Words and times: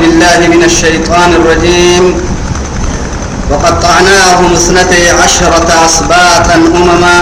بالله 0.00 0.56
من 0.56 0.64
الشيطان 0.64 1.30
الرجيم. 1.34 2.14
وقطعناهم 3.50 4.52
اثنتي 4.52 5.10
عشرة 5.10 5.68
أسباطا 5.86 6.54
أمما. 6.54 7.16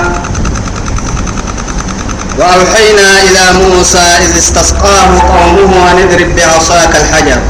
وأوحينا 2.39 3.09
إلى 3.27 3.45
موسى 3.63 3.99
إذ 3.99 4.39
استسقاه 4.39 5.11
قومه 5.37 5.91
أن 5.91 5.99
اضرب 6.09 6.37
بعصاك 6.37 6.97
الحجر. 6.97 7.41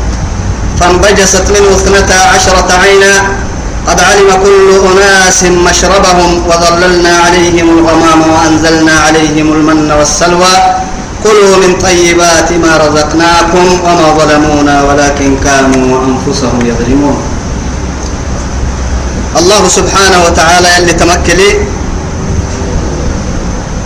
فانبجست 0.81 1.47
منه 1.51 1.69
اثنتا 1.77 2.19
عشرة 2.35 2.69
عينا. 2.83 3.15
قد 3.89 4.01
علم 4.01 4.29
كل 4.45 4.69
أناس 4.93 5.43
مشربهم 5.43 6.47
وظللنا 6.47 7.17
عليهم 7.27 7.79
الغمام 7.79 8.21
وأنزلنا 8.31 8.93
عليهم 9.07 9.53
المن 9.53 9.91
والسلوى. 9.93 10.84
كلوا 11.25 11.57
من 11.65 11.73
طيبات 11.87 12.53
ما 12.53 12.73
رزقناكم 12.85 13.67
وما 13.85 14.09
ظلمونا 14.19 14.77
ولكن 14.89 15.31
كانوا 15.45 16.05
أنفسهم 16.09 16.59
يظلمون. 16.71 17.17
الله 19.41 19.63
سبحانه 19.69 20.19
وتعالى 20.27 20.71
اللي 20.79 20.93
تمكلي 20.93 21.51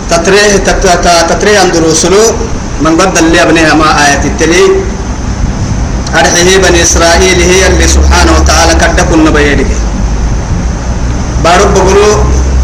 تتريه 0.09 0.57
تتريه 1.29 1.63
اندروسلو 1.63 2.23
من 2.83 2.93
بدل 2.99 3.25
اللي 3.25 3.43
ابنها 3.43 3.73
ما 3.73 3.89
آية 4.05 4.23
التلي. 4.31 4.65
أرحيه 6.19 6.57
بني 6.57 6.81
إسرائيل 6.83 7.39
هي 7.51 7.67
اللي 7.67 7.87
سبحانه 7.87 8.31
وتعالى 8.37 8.73
كدكن 8.81 9.23
نبيدك 9.23 9.71
بارب 11.43 11.73
بقولوا 11.73 12.15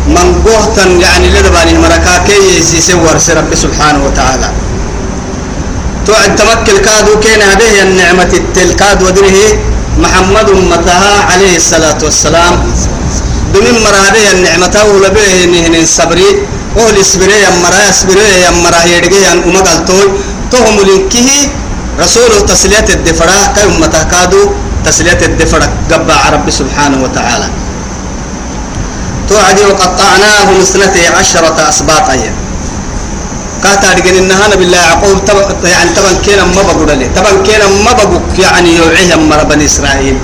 من 0.07 0.27
قهتا 0.45 0.85
يعني 1.05 1.27
لدباني 1.29 1.73
مركاكي 1.77 2.37
يسيسي 2.59 2.93
ورس 2.93 3.29
رب 3.29 3.51
سبحانه 3.55 4.01
وتعالى. 4.05 4.49
توعد 6.07 6.35
تمكل 6.35 6.77
كادو 6.77 7.19
كين 7.19 7.41
هذه 7.41 7.81
النعمة 7.83 8.31
التلكاد 8.33 9.03
ودره 9.03 9.37
محمد 9.97 10.49
متها 10.49 11.13
عليه 11.31 11.55
الصلاة 11.55 11.97
والسلام. 12.03 12.53
دمين 13.53 13.83
مرة 13.83 13.99
هذه 14.07 14.31
النعمة 14.31 14.75
ولبيه 14.93 15.45
نهن 15.45 15.75
الصبري 15.75 16.29
أهل 16.77 16.97
السبري 16.97 17.37
يمرا 17.47 17.79
يسبري 17.89 18.27
يمرا 18.47 18.81
يرجع 18.85 19.33
أن 19.33 19.39
أمقال 19.49 19.85
توي. 19.85 20.05
تهم 20.51 20.75
لنكه 20.87 21.29
رسول 21.99 22.45
تسلية 22.45 22.87
الدفرة 22.89 23.53
كي 23.55 23.63
أمتها 23.65 24.03
كادو 24.03 24.41
تسلية 24.85 25.21
الدفرة 25.25 25.69
قبع 25.91 26.29
رب 26.29 26.49
سبحانه 26.49 27.03
وتعالى. 27.03 27.49
توعدي 29.29 29.63
وقطعناهم 29.65 30.61
اثنتي 30.61 31.07
عشرة 31.07 31.69
أسباط 31.69 32.09
أيام 32.09 32.35
كاتا 33.65 33.97
دقن 33.97 34.15
إنها 34.21 34.53
بالله 34.61 34.77
يعقوب 34.77 35.25
تب 35.25 35.37
يعني 35.65 35.89
طبعا 35.97 36.13
كنا 36.21 36.45
ما 36.53 36.61
بقول 36.69 36.89
لي. 37.01 37.09
طبعا 37.17 37.33
كنا 37.41 37.65
ما 37.85 37.91
بقول 37.97 38.21
يعني 38.37 38.69
يوعيه 38.77 39.15
مر 39.17 39.41
بني 39.49 39.65
إسرائيل. 39.65 40.17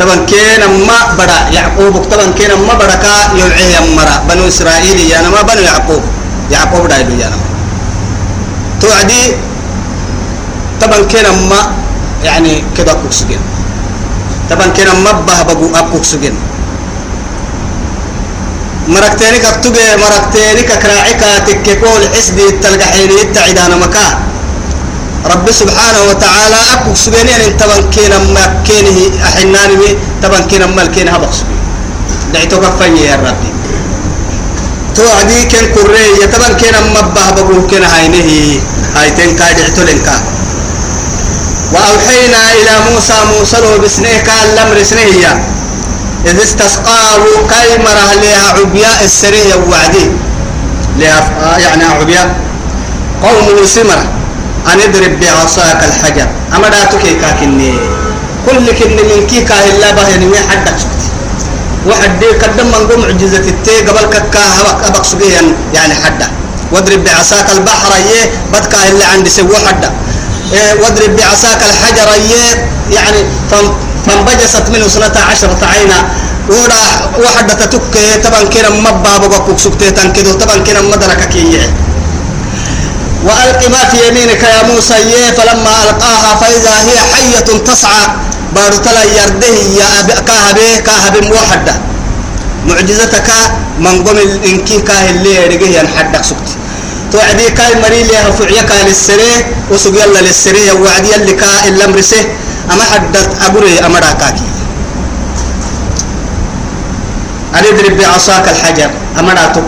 طبعا 0.00 0.16
كنا 0.26 0.66
ما 0.66 0.98
بڑا 1.18 1.38
يعقوب. 1.54 1.94
طبعا 2.10 2.26
كنا 2.38 2.54
ما 2.58 2.74
بڑا 2.74 2.96
كا 2.98 3.14
يوعيه 3.38 3.94
مر 3.94 4.10
بنو 4.28 4.42
إسرائيل. 4.50 4.98
يا 5.06 5.22
ما 5.22 5.42
بنو 5.46 5.62
يعقوب. 5.62 6.02
يعقوب 6.50 6.82
دايلو 6.90 7.14
نما. 7.14 7.46
توعدي 8.82 9.22
طبعا 10.82 10.98
كنا 11.10 11.30
ما 11.50 11.60
يعني 12.24 12.64
كذا 12.76 12.92
كوكسجين 12.92 13.42
طبعا 14.50 14.66
كنا 14.66 14.92
ما 15.04 15.12
به 15.26 15.42
بقول 15.42 15.70
أكوكسجين 15.74 16.34
مركتينك 18.87 19.45
اكتوجي 19.45 19.79
مركتينك 20.03 20.69
كراعك 20.83 21.21
تككول 21.47 22.01
حسدي 22.15 22.45
التلقحيني 22.49 23.21
التعدان 23.21 23.79
مكا 23.79 24.07
رب 25.31 25.51
سبحانه 25.51 26.01
وتعالى 26.09 26.59
أكو 26.73 26.95
سبيني 26.95 27.35
أن 27.35 27.57
تبان 27.57 27.83
كينا 27.95 28.17
ما 28.35 28.45
كينه 28.67 28.97
أحناني 29.23 29.75
بي 29.75 29.89
تبان 30.21 30.43
كينا 30.49 30.65
ما 30.65 30.81
الكينه 30.81 31.11
هبق 31.15 31.31
سبين 31.31 31.59
دعيتو 32.33 32.59
كفاني 32.61 33.01
يا 33.07 33.15
ربي 33.15 33.49
تو 34.95 35.03
عدي 35.19 35.39
كن 35.51 35.65
كوري 35.75 36.05
يتبان 36.23 36.53
كينا 36.59 36.79
مبه 36.95 37.25
بقول 37.35 37.63
كينا 37.69 37.87
هاينه 37.95 38.59
هايتين 38.95 39.35
كادعتو 39.39 39.81
لنكا 39.87 40.15
وأوحينا 41.73 42.41
إلى 42.59 42.73
موسى 42.91 43.17
موسى 43.39 43.57
له 43.63 43.77
بسنه 43.77 44.17
كان 44.27 44.47
لمر 44.55 44.83
سنه 44.83 45.07
إذ 46.26 46.42
استسقاه 46.42 47.22
كي 47.50 47.78
مره 47.78 48.14
لها 48.22 48.52
عبياء 48.58 49.04
السرية 49.04 49.54
وعدي 49.70 50.06
لها 50.98 51.30
يعني 51.58 51.84
عبياء. 51.84 52.36
قوم 53.22 53.66
سمرة. 53.66 54.04
أن 54.66 54.80
اضرب 54.80 55.20
بعصاك 55.20 55.84
الحجر. 55.84 56.26
أما 56.56 56.68
داتك 56.68 57.02
كاكني. 57.20 57.74
كل 58.46 58.66
كن 58.78 58.90
من 58.96 59.26
كي 59.30 59.40
كاهلا 59.40 59.90
به 59.90 60.16
نمي 60.16 60.38
حدك 60.38 60.78
سكت 60.78 61.02
واحد 61.86 62.18
دي 62.20 62.26
قدم 62.26 62.66
من 62.66 62.88
قوم 62.90 63.00
معجزة 63.00 63.38
التي 63.38 63.76
قبل 63.86 64.18
كا 64.32 64.40
هبك 64.60 64.84
أبك 64.84 65.04
سبيا 65.04 65.42
يعني 65.74 65.94
حدا 65.94 66.28
واضرب 66.72 67.04
بعصاك 67.04 67.50
البحر 67.50 67.92
يه 67.96 68.30
بدك 68.52 68.74
اللي 68.90 69.04
عندي 69.04 69.30
سوى 69.30 69.56
حدا 69.68 69.90
إيه 70.52 70.80
واضرب 70.82 71.16
بعصاك 71.16 71.60
الحجر 71.62 72.08
يه 72.30 72.68
يعني 72.90 73.20
فانبجست 74.06 74.64
منه 74.74 74.88
سنة 74.88 75.16
عشرة 75.30 75.58
عينا. 75.72 75.98
ودا 76.48 76.84
واحدة 77.24 77.54
تتك 77.54 77.94
طبعا 78.24 78.42
كنا 78.52 78.70
مبا 78.70 79.16
بقى 79.28 79.58
سكتة 79.64 79.90
تنكدو 79.90 80.32
طبعا 80.32 80.56
كنا 80.66 80.80
مدرك 80.80 81.28
كي 81.28 81.60
وألق 83.24 83.68
ما 83.68 83.82
في 83.90 84.08
يمينك 84.08 84.42
يا 84.42 84.62
موسى 84.62 84.94
فلما 85.36 85.74
ألقاها 85.84 86.30
فإذا 86.40 86.74
هي 86.88 86.98
حية 87.12 87.40
تسعى. 87.68 88.04
بارتلا 88.56 89.04
يرده 89.04 89.46
يا 89.80 89.90
كاهبه 90.28 90.76
كاهب 90.86 91.14
موحدة 91.24 91.74
معجزتك 92.66 93.28
من 93.78 94.04
قم 94.04 94.16
الإنكي 94.18 94.80
كاه 94.80 95.10
اللي 95.10 95.34
يرجع 95.34 95.80
ينحدك 95.80 96.24
سكت. 96.24 96.48
توعدي 97.12 97.50
كاي 97.50 97.74
مري 97.82 98.02
لها 98.02 98.30
فعيك 98.30 98.70
للسري 98.88 99.32
وسق 99.70 99.90
يلا 100.02 100.18
للسري 100.20 100.70
وعدي 100.72 101.14
اللي 101.14 101.32
كا 101.32 101.68
إلا 101.68 101.86
مرسه 101.86 102.24
أما 102.72 102.84
حدت 102.84 103.30
أقولي 103.42 103.86
أما 103.86 103.98
راكاكي. 103.98 104.48
أنا 107.54 107.68
اضرب 107.68 107.96
بعصاك 107.96 108.48
الحجر 108.48 108.90
أما 109.18 109.32
راتك 109.32 109.64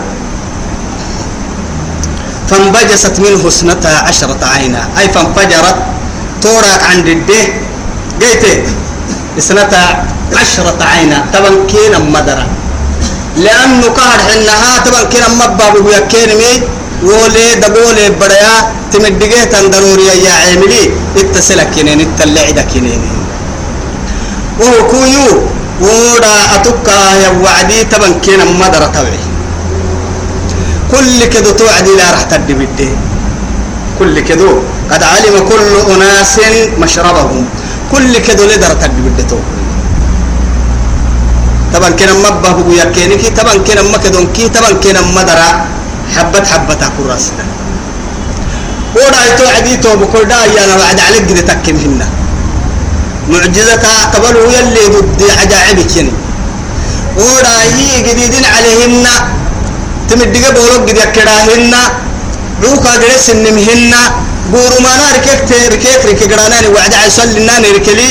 فانبجست 2.49 3.19
منه 3.19 3.47
اثنتا 3.47 3.87
عشرة 3.87 4.39
عينا. 4.53 4.87
أي 4.99 5.09
فانفجرت 5.09 5.75
توراك 6.41 6.83
عند 6.91 7.07
الده 7.07 7.43
جيت. 8.19 8.43
اثنتا 9.37 9.83
عشرة 10.39 10.79
عينا. 10.83 11.25
طبعا 11.33 11.51
كينا 11.67 11.99
مدرة. 11.99 12.45
لأنه 13.37 13.87
قهر 13.87 14.19
حنها 14.19 14.71
طبعا 14.85 15.03
كينا 15.03 15.27
مبابو 15.27 15.89
يكينمي 15.89 16.53
ولي 17.03 17.45
دقولي 17.63 18.05
بدايا 18.21 18.55
تمدقه 18.91 19.43
تندروري 19.51 20.07
يا 20.25 20.33
عاملي 20.33 20.83
اتصلك 21.17 21.69
كنين 21.75 22.01
التلعدة 22.01 22.61
كنين 22.71 23.01
وهو 24.59 24.87
كويو 24.91 25.27
ودا 25.81 26.35
أتوكا 26.55 26.97
يا 27.23 27.29
وعدي 27.43 27.83
تبن 27.91 28.13
كينا 28.23 28.45
مدرة 28.61 28.85
توعي 28.93 29.23
كل 30.91 31.19
كدو 31.33 31.51
توعدي 31.59 31.93
لا 31.97 32.11
راح 32.13 32.23
تدي 32.31 32.53
بدي. 32.53 32.89
كل 33.99 34.15
كدو 34.19 34.51
قد 34.91 35.03
علم 35.03 35.35
كل 35.49 35.73
أناس 35.93 36.35
مشربهم. 36.77 37.45
كل 37.91 38.13
كدو 38.17 38.43
لدر 38.45 38.73
تدي 38.81 39.01
بدي 39.05 39.23
تو. 39.23 39.39
طبعا 41.73 41.89
كنا 41.89 42.13
مبه 42.13 42.51
بقو 42.51 42.71
يكيني 42.71 43.15
كي 43.15 43.29
طبعا 43.31 43.55
كنا 43.65 43.81
مكدون 43.81 44.25
كي 44.35 44.49
طبعا 44.49 44.71
كنا 44.83 45.01
مدرة 45.15 45.49
حبت 46.15 46.45
حبت 46.47 46.83
أكو 46.83 47.01
راسنا. 47.09 47.45
ودا 48.95 49.21
يتو 49.27 49.45
عديتو 49.55 49.95
بكل 50.01 50.27
دا 50.27 50.37
يانا 50.55 50.75
بعد 50.81 50.99
عليك 50.99 51.25
قد 51.29 51.39
تكن 51.45 51.77
هنا. 51.83 52.07
معجزتها 53.31 54.05
قبله 54.13 54.43
يلي 54.55 54.83
ضد 54.95 55.21
عجائبك 55.39 55.95
يعني 55.95 56.11
هي 57.77 58.01
جديدين 58.07 58.45
عليهن. 58.55 59.05
تمدقه 60.09 60.49
بولوك 60.55 60.89
قد 60.89 60.97
يكراهن. 60.97 61.73
عوكا 62.63 62.93
قد 63.01 63.13
سنمهن 63.27 63.93
بورو 64.51 64.77
ما 64.85 64.93
نار 65.01 65.17
كيك 65.25 65.49
ركيك 65.73 66.01
ركي 66.09 66.25
قراناني 66.31 66.67
وعد 66.67 66.93
عيسال 66.93 67.29
لناني 67.35 67.69
ركلي. 67.77 68.09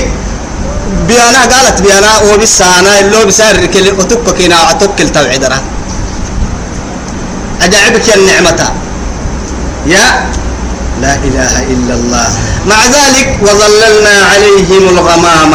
بيانا 1.09 1.41
قالت 1.53 1.79
بيانا 1.85 2.13
وبسانا 2.29 2.93
اللو 3.01 3.21
بسار 3.29 3.55
ركلي. 3.65 3.91
وتبكا 3.99 4.33
كينا 4.33 4.57
وعتوكل 4.63 5.09
توعدنا. 5.17 5.59
أجعبك 7.63 8.07
النعمة. 8.17 8.61
يا 9.87 10.07
لا 11.03 11.15
إله 11.27 11.53
إلا 11.73 11.95
الله. 11.95 12.29
مع 12.67 12.81
ذلك 12.97 13.29
وظللنا 13.43 14.15
عليهم 14.33 14.83
الغمام. 14.95 15.53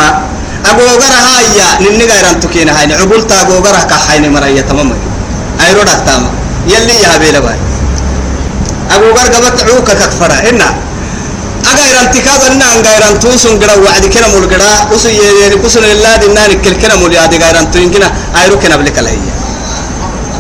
أقوغرها 0.66 1.34
هيا 1.40 1.68
ننقى 1.82 2.18
رانتكين 2.26 2.70
هاي. 2.70 2.94
عقولتا 2.94 3.36
أقوغرها 3.42 3.84
كحين 3.92 4.34
مرية 4.34 4.62
تمام. 4.62 4.90
أي 5.62 5.74
رودا 5.74 5.96
تاما 6.06 6.30
يلي 6.68 6.96
يا 7.04 7.18
بيلا 7.18 7.40
باي 7.40 7.58
أقوغر 8.92 9.28
قبت 9.34 9.58
عوكا 9.70 9.94
كفرا 9.94 10.50
إنا 10.50 10.70
أغيران 11.72 12.12
تكاد 12.14 12.42
أن 12.52 12.62
أغيران 12.62 13.20
توسن 13.20 13.60
قرا 13.62 13.76
وعد 13.86 14.06
كنا 14.14 14.28
مول 14.34 14.46
قرا. 14.52 14.72
وسو 14.94 15.10
يري 15.10 15.58
كسن 15.64 15.84
الله 15.84 16.16
دينا 16.22 16.48
نكل 16.48 16.76
كنا 16.82 16.96
مول 16.96 17.14
ياد 17.14 17.34
غيران 17.44 17.72
توين 17.72 17.90
كنا. 17.94 18.08
أيرو 18.42 18.60
كنا 18.60 18.76
بلك 18.76 18.98
لا 19.00 19.12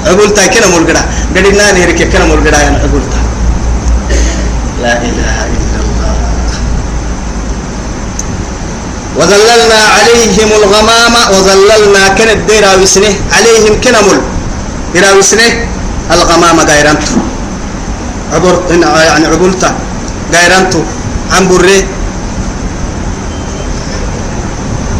هي 0.06 0.12
عقول 0.12 0.34
تا 0.34 0.48
كنا 0.48 0.68
مول 0.68 0.88
قرا 0.88 1.02
قدنا 1.36 1.72
نهر 1.72 1.92
كنا 1.92 2.25
مول 2.25 2.40
قرا 2.46 2.57
يعني 2.57 2.78
عقول 2.78 3.04
تا. 3.12 3.19
لا 4.84 4.94
إله 5.02 5.38
إلا 5.56 5.78
الله. 5.86 6.16
وظللنا 9.18 9.80
عليهم 9.98 10.50
الغمام 10.62 11.16
وظللنا 11.34 12.04
كن 12.18 12.30
الدير 12.30 12.66
وسنه. 12.81 13.13
عليهم 13.34 13.74
كنا 13.84 14.00
إلى 14.96 15.12
وسنه. 15.18 15.50
الغمام 16.12 16.60
غيران 16.60 16.98
عبر 18.34 18.56
يعني 19.10 19.25
عقولتا 19.28 19.69
غيرانتو 20.34 20.81
عن 21.34 21.48
بري 21.50 21.86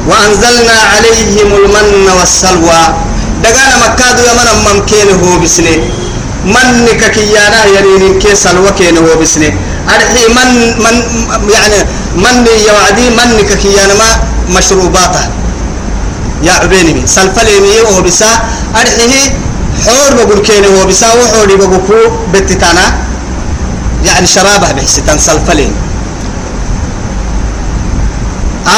وأنزلنا 0.10 0.78
عليهم 0.94 1.50
المن 1.54 2.10
والسلوى. 2.18 2.84
دقانا 3.46 3.76
مكادو 3.86 4.22
يمنا 4.30 4.54
ممكن 4.66 5.08
هو 5.22 5.40
بسني 5.44 5.76
من 6.46 6.88
ككيانا 7.02 7.60
يرين 7.66 8.20
كي 8.20 8.36
سلوى 8.36 8.72
كين 8.78 8.98
هو 8.98 9.22
بسني 9.22 9.50
أرحي 9.94 10.26
من 10.38 10.50
من 10.84 10.96
يعني 11.54 11.80
من 12.24 12.36
يوعدي 12.68 13.06
من 13.18 13.30
ككيانا 13.50 13.94
ما 14.02 14.10
مشروباته. 14.58 15.24
يا 16.44 16.54
عبيني 16.54 17.08
سلفليني 17.08 17.82
هو 17.82 18.02
بسا. 18.02 18.32
أرحيه 18.82 19.26
حور 19.86 20.12
بقول 20.18 20.40
كين 20.48 20.66
هو 20.66 20.86
بسا 20.90 21.08
وحوري 21.14 21.56
بقول 21.56 22.12
بتتانا. 22.34 22.86
يعني 24.06 24.28
شرابه 24.28 24.72
بحسيتان 24.72 25.20
سلفلين 25.20 25.74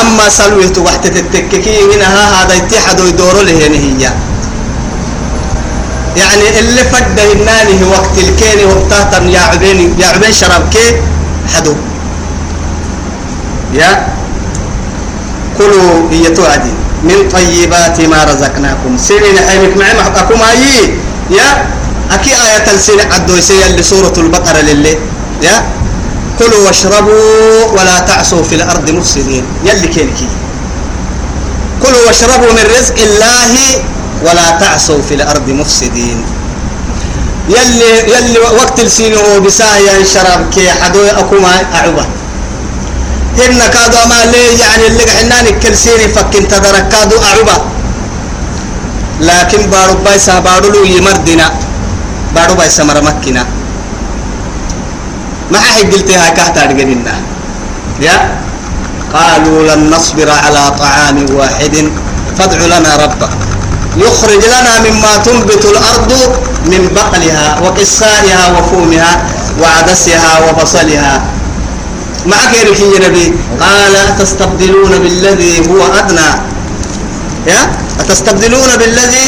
أما 0.01 0.29
سلوه 0.29 0.67
تبحت 0.75 1.07
تتككي 1.07 1.75
هنا 1.91 2.07
هذا 2.43 2.53
يتحدوا 2.55 3.07
يدوروا 3.07 3.43
له 3.43 3.51
هي. 3.51 4.03
يعني 6.17 6.59
اللي 6.59 6.83
فد 6.83 7.19
هنانه 7.19 7.91
وقت 7.91 8.17
الكيني 8.17 8.65
وقتها 8.65 9.21
يا 9.29 9.39
عبين 9.39 9.95
يا 9.99 10.07
عبين 10.07 10.33
شراب 10.33 10.69
كي 10.73 11.01
حدو. 11.53 11.75
يا 13.73 14.07
كلوا 15.57 16.09
هي 16.11 16.29
توعدي. 16.29 16.73
من 17.03 17.29
طيبات 17.29 18.01
ما 18.01 18.23
رزقناكم. 18.23 18.97
سنين 18.97 19.37
حيمك 19.47 19.77
معي 19.77 19.93
محقكم 19.93 20.41
أي 20.41 20.93
يا 21.29 21.67
أكي 22.11 22.31
آية 22.33 22.71
السنة 22.73 23.03
عدو 23.13 23.35
يسيا 23.35 23.67
لسورة 23.77 24.13
البقرة 24.17 24.61
للي. 24.61 24.97
يا 25.43 25.55
كلوا 26.39 26.65
واشربوا 26.65 27.65
ولا 27.77 27.99
تعصوا 27.99 28.43
في 28.43 28.55
الأرض 28.55 28.89
مفسدين. 28.89 29.45
يلي 29.65 29.87
كينكي 29.87 30.27
كلوا 31.83 32.01
واشربوا 32.07 32.51
من 32.57 32.65
رزق 32.77 32.97
الله 32.97 33.53
ولا 34.25 34.47
تعصوا 34.59 35.01
في 35.01 35.13
الأرض 35.13 35.49
مفسدين. 35.49 36.19
يلي 37.49 37.91
يلي 38.13 38.39
وقت 38.39 38.79
السينو 38.79 39.39
بسايا 39.39 40.03
شراب 40.03 40.49
كي 40.53 40.71
حدو 40.71 41.01
أكوما 41.21 41.63
أعوبة. 41.75 42.05
هن 43.37 43.59
كادو 43.73 44.01
ما 44.09 44.25
لي 44.31 44.59
يعني 44.59 44.87
اللي 44.87 45.03
حناني 45.11 45.51
كل 45.61 45.77
سيني 45.77 46.07
فكين 46.07 46.47
تدرك 46.47 46.89
كادو 46.89 47.15
أعوبة. 47.23 47.57
لكن 49.21 49.61
بارو 49.71 49.93
بايسا 50.05 50.39
بارو 50.39 50.69
لو 50.69 50.83
يمردنا 50.83 51.47
بارو 52.35 52.53
بايسا 52.59 52.83
مرمكنا. 52.83 53.45
ما 55.51 55.59
حد 55.59 55.93
قلتها 55.93 56.29
كهتا 56.29 56.65
رجلنا 56.65 57.15
يا؟ 58.01 58.15
قالوا 59.13 59.75
لن 59.75 59.89
نصبر 59.89 60.29
على 60.29 60.71
طعام 60.79 61.25
واحد. 61.31 61.75
فادع 62.37 62.59
لنا 62.65 62.91
ربك. 62.95 63.46
يخرج 63.95 64.41
لنا 64.45 64.73
مما 64.89 65.17
تنبت 65.25 65.65
الأرض 65.65 66.11
من 66.65 66.89
بقلها 66.95 67.59
وقصائها 67.63 68.43
وفومها 68.59 69.11
وعدسها 69.61 70.31
وبصلها. 70.49 71.25
مع 72.25 72.37
غيرك 72.53 72.79
يا 72.79 73.07
نبي؟ 73.07 73.33
قال 73.61 73.93
تستبدلون 74.19 74.91
بالذي 74.99 75.69
هو 75.69 75.79
أدنى. 75.99 76.29
يا؟ 77.47 77.71
أتستبدلون 77.99 78.69
بالذي 78.77 79.27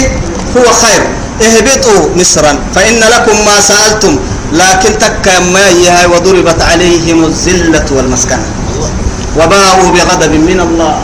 هو 0.57 0.65
خير. 0.73 1.01
اهبطوا 1.41 2.15
مصرا 2.15 2.59
فإن 2.75 3.00
لكم 3.00 3.45
ما 3.45 3.61
سألتم 3.61 4.19
لكن 4.53 4.97
تكا 5.00 5.39
ما 5.39 5.65
وضربت 6.11 6.61
عليهم 6.61 7.25
الذلة 7.25 7.85
والمسكنة. 7.91 8.47
وباءوا 9.38 9.89
بغضب 9.91 10.31
من 10.31 10.59
الله. 10.59 10.95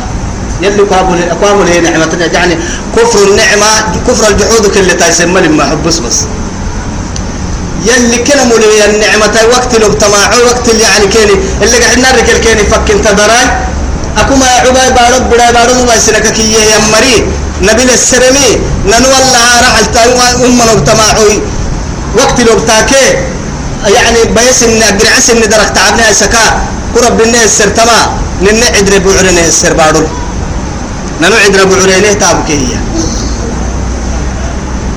يلي 0.62 0.84
قابل 0.92 1.20
قابل 1.44 1.68
هي 1.68 1.80
نعمة 1.82 2.30
يعني 2.34 2.58
كفر 2.96 3.20
النعمة 3.28 3.72
كفر 4.08 4.28
الجحود 4.30 4.68
كل 4.68 4.98
تسمى 4.98 5.42
لما 5.42 5.64
حبس 5.70 5.98
بس 5.98 6.18
يلي 7.86 8.18
كلام 8.18 8.50
لي 8.50 8.86
النعمة 8.86 9.36
وقت 9.52 9.76
لو 9.76 9.94
تماع 9.94 10.30
وقت 10.46 10.70
اللي 10.70 10.84
يعني 10.84 11.08
كيني 11.08 11.36
اللي 11.62 11.78
قاعد 11.78 11.98
نرك 12.00 12.30
الكيني 12.36 12.64
فك 12.72 12.92
انت 12.92 13.08
دراي 13.08 13.46
أكو 14.18 14.36
ما 14.36 14.46
عباي 14.46 14.90
بارد 14.92 15.24
بڑاي 15.30 15.52
بارد 15.54 15.78
ما 15.88 15.96
يسلك 15.96 16.28
كي 16.34 16.54
يا 16.54 16.78
مري. 16.94 17.28
نبيل 17.62 17.90
السرمي 17.90 18.50
ننو 18.86 19.12
الله 19.20 19.46
رحل 19.66 19.86
تايوا 19.94 20.46
أم 20.46 20.60
لو 20.68 20.80
تماعوي 20.80 21.36
وقت 22.18 22.38
لو 22.48 22.60
تاكي 22.60 23.06
يعني 23.96 24.20
بيس 24.36 24.64
إن 24.64 24.82
أجرعس 24.84 25.30
إن 25.30 25.42
درك 25.42 25.70
تعبنا 25.76 26.14
سكا. 26.14 26.46
قرب 26.96 27.18
بنا 27.18 27.44
السر 27.44 27.70
تما 27.78 28.00
نن 28.42 28.64
عدر 28.76 28.94
بعرنا 29.06 29.42
السر 29.48 29.74
بارول 29.74 30.08
ننو 31.22 31.36
عدر 31.46 31.62
بعرنا 31.70 32.14
تابك 32.22 32.50
هي 32.52 32.76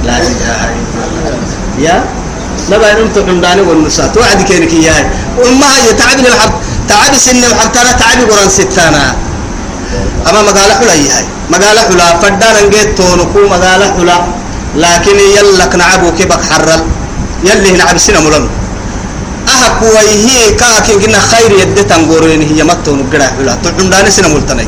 لا 0.06 0.16
إله 0.18 0.60
إلا 0.78 1.02
الله. 1.08 1.38
يا؟ 1.86 1.96
بين 2.70 2.96
أنت 3.04 3.16
عمداني 3.28 3.62
والنساء. 3.68 4.06
توعد 4.14 4.40
كينك 4.48 4.72
إياه 4.72 5.04
وما 5.40 5.68
هي 5.76 5.92
تعب 6.00 6.18
الحب 6.20 6.52
تعب 6.88 7.14
سن 7.24 7.42
الحب 7.44 7.70
ترى 7.74 7.92
تعب 8.00 8.18
قرآن 8.30 8.48
ستانا. 8.48 9.04
أما 10.28 10.40
مقالة 10.48 10.74
حلا 10.80 10.94
هي 11.00 11.08
مقالة 11.50 11.80
حلا. 11.88 12.06
فدانا 12.22 12.60
نجيت 12.66 12.88
تونكو 12.98 13.40
مقالة 13.54 13.86
حلا. 13.96 14.16
لكن 14.82 15.16
يلك 15.36 15.72
نعبو 15.80 16.08
كبك 16.18 16.42
حرل 16.50 16.82
يلي 17.48 17.70
نعب 17.80 17.98
سنة 17.98 18.20
ملن 18.20 18.44
أهك 19.48 19.80
ويهي 19.82 20.50
كاكين 20.60 20.96
كنا 21.02 21.20
خير 21.30 21.50
يدي 21.60 21.82
تنقورين 21.90 22.42
هي 22.50 22.60
متون 22.68 23.00
قرأ 23.12 23.28
حلا. 23.36 23.52
تعم 23.64 23.86
داني 23.92 24.10
سنة 24.10 24.28
ملتني. 24.34 24.66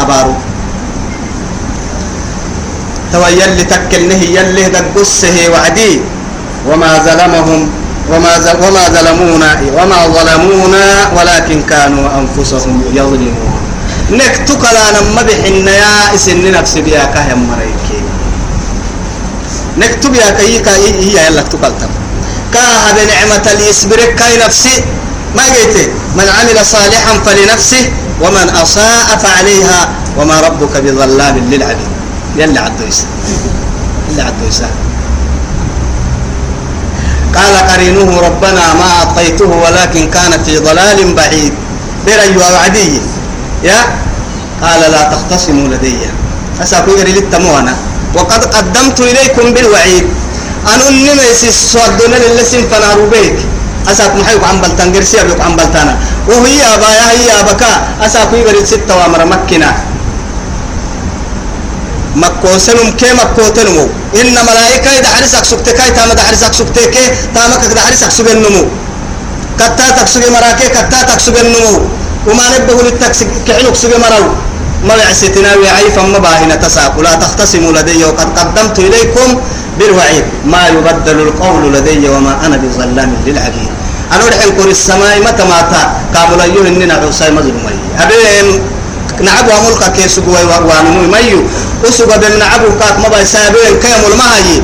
أبارو 0.00 0.34
توا 3.12 3.28
يلي 3.28 3.64
تكلنه 3.64 4.22
يلي 4.38 4.64
دقسه 4.68 5.36
وعدي. 5.52 6.00
وما 6.66 6.98
ظلمهم 6.98 7.70
وما 8.10 8.32
وما 8.62 8.82
ظلمونا 8.88 9.50
وما 9.76 10.00
ظلمونا 10.06 10.84
ولكن 11.16 11.62
كانوا 11.62 12.06
أنفسهم 12.18 12.82
يظلمون. 12.90 13.54
نكتك 14.10 14.62
لا 14.74 14.84
نما 14.98 15.22
بحنا 15.22 15.70
يا 15.70 16.14
إسن 16.14 16.42
نفسي 16.52 16.80
بيا 16.82 17.04
كهم 17.14 17.40
مريكي. 17.50 18.00
نكتب 19.78 20.14
يا 20.14 20.30
كي 20.30 20.58
كي 20.58 20.86
هي 20.98 21.26
يلا 21.26 21.42
تقلتم 21.42 21.92
كا 22.52 22.66
هذا 22.86 23.02
نعمة 23.06 23.46
ليصبرك 23.58 24.14
كاي 24.18 24.36
نفسي. 24.42 24.82
ما 25.36 25.46
قلت 25.54 25.76
من 26.18 26.26
عمل 26.26 26.58
صالحا 26.66 27.12
فلنفسه. 27.26 27.84
ومن 28.20 28.46
أساء 28.62 29.06
فعليها 29.22 29.88
وما 30.18 30.40
ربك 30.40 30.76
بظلام 30.76 31.36
للعبيد. 31.50 31.90
يلا 32.36 32.60
عدويس 32.60 33.04
يلا 34.10 34.24
عدويس 34.24 34.62
قال 37.34 37.54
قرينه 37.56 38.20
ربنا 38.20 38.64
ما 38.74 38.88
أعطيته 39.00 39.50
ولكن 39.64 40.10
كان 40.10 40.32
في 40.44 40.58
ضلال 40.58 41.14
بعيد. 41.14 41.52
بري 42.06 42.36
وعدي 42.36 43.00
يا؟ 43.64 43.80
قال 44.62 44.80
لا 44.92 45.02
تختصموا 45.12 45.68
لدي. 45.68 45.96
أسأكو 46.62 46.90
يري 46.90 47.12
للتموانا 47.12 47.74
وقد 48.14 48.44
قدمت 48.44 49.00
إليكم 49.00 49.52
بالوعيد. 49.54 50.06
أن 50.66 50.80
أنما 50.80 51.22
يسسودون 51.32 52.12
للسن 52.14 52.62
فنارو 52.70 53.06
بيك. 53.10 53.36
أساك 53.88 54.12
محيوك 54.20 54.44
عن 54.44 54.60
بلتان 54.60 54.88
قرسي 54.94 55.20
أبيك 55.20 55.40
عن 55.40 55.56
بلتانا. 55.56 55.94
وهي 56.28 56.60
أبايا 56.74 57.06
هي 57.18 57.28
أبكا 57.40 57.70
أساكو 58.06 58.36
يري 58.36 58.66
ستة 58.66 58.96
وامر 58.96 59.24
مكنا. 59.24 59.70
مكوسنم 62.16 62.96
كي 62.96 63.12
مكوتنمو 63.12 63.84
إن 64.16 64.36
ملائكة 64.48 64.90
إذا 64.98 65.08
حرسك 65.08 65.44
سكتكاي 65.44 65.90
تاما 65.90 66.14
دا 66.14 66.22
حرسك 66.22 66.52
سكتكي 66.54 67.04
تاما 67.34 67.56
كدا 67.60 67.80
حرسك 67.80 68.10
سبنمو 68.10 68.64
كتا 69.60 69.86
تكسج 69.96 70.24
مراكي 70.32 70.68
كتا 70.68 71.02
تكسج 71.12 71.36
النمو 71.36 71.76
وما 72.26 72.44
نبه 72.56 72.82
للتكسج 72.82 73.28
كعنك 73.46 73.76
سج 73.76 73.92
مرو 74.00 74.24
ما 74.84 74.94
يعستنا 74.94 75.56
وعي 75.56 75.90
فما 75.96 76.18
باهنا 76.18 76.54
تساق 76.54 77.00
لا 77.00 77.14
تختصموا 77.14 77.72
لدي 77.72 78.04
وقد 78.04 78.38
قدمت 78.38 78.78
إليكم 78.78 79.40
بالوعيد. 79.78 80.24
ما 80.44 80.68
يبدل 80.68 81.18
القول 81.20 81.72
لدي 81.74 82.08
وما 82.08 82.46
أنا 82.46 82.56
بظلام 82.56 83.16
للعبيد. 83.26 83.70
أنا 84.12 84.24
رحم 84.28 84.50
كور 84.56 84.68
السماء 84.68 85.18
متى 85.20 85.44
ماتا 85.44 85.82
كامل 86.14 86.40
أيوه 86.40 86.68
إننا 86.68 86.94
عوسى 86.94 87.30
مظلومي 87.30 87.78
أبين 87.98 88.62
نعبوا 89.20 89.60
ملكا 89.66 89.88
كيسوا 89.88 90.22
وانمو 90.68 91.02
ميو 91.10 91.40
كات 92.80 92.98
مبا 92.98 93.24
سابين 93.24 93.74
كيمول 93.82 94.14
ما 94.18 94.28
هي 94.36 94.62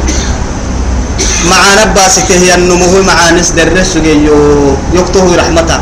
مع 1.51 1.83
نباسته 1.83 2.35
هي 2.35 2.55
النمو 2.55 3.03
مع 3.03 3.31
نس 3.31 3.51
درس 3.51 3.97
يو 3.97 4.77
يكتوه 4.95 5.37
رحمته 5.37 5.79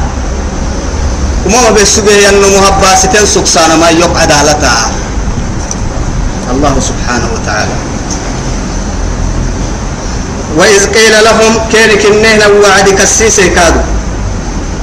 وما 1.46 1.70
بيسوغي 1.70 2.28
النمو 2.28 2.58
هباستين 2.66 3.26
سكسانا 3.26 3.76
ما 3.76 3.88
يق 3.90 4.12
عدالتها 4.18 4.90
الله 6.50 6.74
سبحانه 6.80 7.28
وتعالى 7.34 7.74
وإذ 10.58 10.82
قيل 10.96 11.14
لهم 11.24 11.52
كان 11.72 11.90
كنهنا 12.02 12.46
وعدك 12.46 13.00
السيسي 13.00 13.48
كادوا 13.48 13.82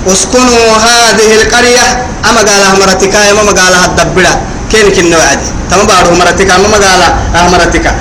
اسكنوا 0.08 0.68
هذه 0.88 1.30
القرية 1.42 1.86
أما 2.30 2.40
قالها 2.40 2.74
مرتكا 2.82 3.32
أما 3.32 3.52
قالها 3.52 3.86
الدبرة 3.86 4.34
كان 4.72 4.88
كنا 4.96 5.18
وعدي 5.18 5.48
تما 5.72 5.84
بارو 5.84 6.16
مرتكا 6.16 6.56
أما 6.56 6.78
قالها 6.86 7.50
مرتكا 7.54 7.92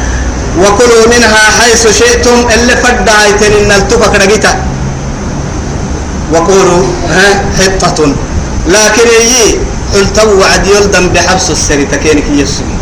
وكلوا 0.59 1.07
منها 1.15 1.43
حيث 1.61 1.83
شئتم 1.99 2.39
اللي 2.55 2.77
فد 2.77 3.09
عيتن 3.09 3.53
إن 3.65 3.71
التفك 3.73 4.15
رقيتا 4.15 4.53
وقولوا 6.33 6.85
ها 7.11 7.29
حطة 7.59 8.15
لكن 8.69 9.09
يي 9.09 9.59
قلت 9.95 10.19
وعد 10.19 10.67
يلدم 10.67 11.09
بحبس 11.09 11.51
السري 11.51 11.85
تكينك 11.85 12.25
يسمي 12.31 12.77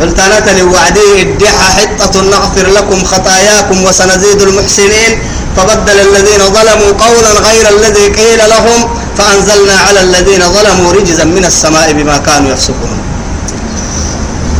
قلت 0.00 0.18
أنا 0.20 0.40
تلي 0.40 0.62
وعدي 0.62 1.20
ادعى 1.20 1.68
حطة 1.76 2.22
نغفر 2.22 2.66
لكم 2.66 3.04
خطاياكم 3.04 3.84
وسنزيد 3.84 4.42
المحسنين. 4.42 5.18
فبدل 5.56 5.98
الذين 6.00 6.38
ظلموا 6.38 6.92
قولا 7.04 7.30
غير 7.48 7.68
الذي 7.68 8.06
قيل 8.08 8.38
لهم 8.48 8.88
فأنزلنا 9.18 9.76
على 9.88 10.00
الذين 10.00 10.40
ظلموا 10.40 10.92
رجزا 10.92 11.24
من 11.24 11.44
السماء 11.44 11.92
بما 11.92 12.16
كانوا 12.18 12.52
يفسقون. 12.52 12.98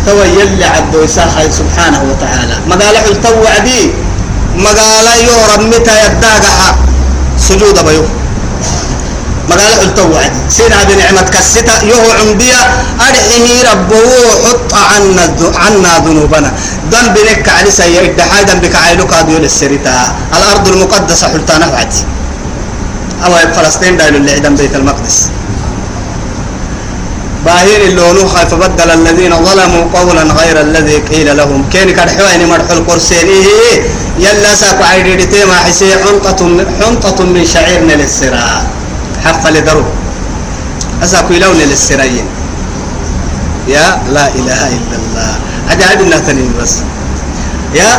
تو 0.07 0.19
يلي 0.23 0.65
عبدو 0.65 1.07
سبحانه 1.07 2.01
وتعالى. 2.11 2.57
ما 2.69 2.75
قال 2.75 2.97
حلت 2.99 3.27
وعدي 3.27 3.83
قال 4.81 5.07
يورم 5.29 5.71
متى 5.71 5.95
يداقها 6.07 6.77
سجود 7.39 7.85
بيو 7.85 8.05
ما 9.51 9.57
قال 9.59 9.73
حلت 9.81 9.99
وعدي 9.99 10.41
سينا 10.49 10.79
بنعمة 10.89 11.27
كستا 11.35 11.77
يهو 11.91 12.09
عمبيا 12.21 12.63
أرحيه 13.09 13.71
ربه 13.71 14.11
حط 14.45 14.71
عنا 14.75 15.25
عنا 15.63 15.93
ذنوبنا. 16.07 16.51
ذنب 16.93 17.17
لك 17.19 17.49
على 17.49 17.71
سيئ 17.71 18.05
الدحاي 18.11 18.43
ذنبك 18.45 18.75
عينك 18.77 19.13
هذا 19.13 19.39
السريتا 19.39 19.97
الأرض 20.37 20.69
المقدسة 20.69 21.29
حلتانا 21.29 21.67
وعدي 21.67 22.03
أو 23.25 23.33
فلسطين 23.55 23.97
دايلو 23.97 24.17
اللي 24.17 24.33
عدم 24.33 24.55
بيت 24.57 24.75
المقدس. 24.75 25.29
باهين 27.47 27.81
اللونو 27.89 28.29
خايف 28.29 28.55
بدل 28.55 28.91
الذين 28.91 29.33
ظلموا 29.45 29.85
قولا 29.95 30.23
غير 30.23 30.61
الذي 30.61 30.97
قيل 31.11 31.37
لهم. 31.37 31.65
كين 31.73 31.91
كان 31.91 32.09
حوين 32.09 32.49
مرح 32.49 32.71
القرسيني 32.71 33.41
يلا 34.19 34.55
ساكو 34.55 34.83
عيدي 34.83 35.45
ما 35.45 35.57
حسي 35.67 35.91
حنطة 36.05 36.41
حنطة 36.81 37.25
من 37.25 37.47
شعير 37.47 37.81
للسراء. 37.81 38.80
حق 39.25 39.51
لدرو. 39.51 39.85
أساكو 41.05 41.33
يلون 41.33 41.57
للسرايين 41.57 42.27
يا 43.69 44.03
لا 44.13 44.27
إله 44.29 44.63
إلا 44.79 44.97
الله. 45.01 45.33
عجائب 45.71 46.01
لا 46.09 46.19
تنين 46.19 46.53
بس. 46.61 46.75
يا 47.75 47.91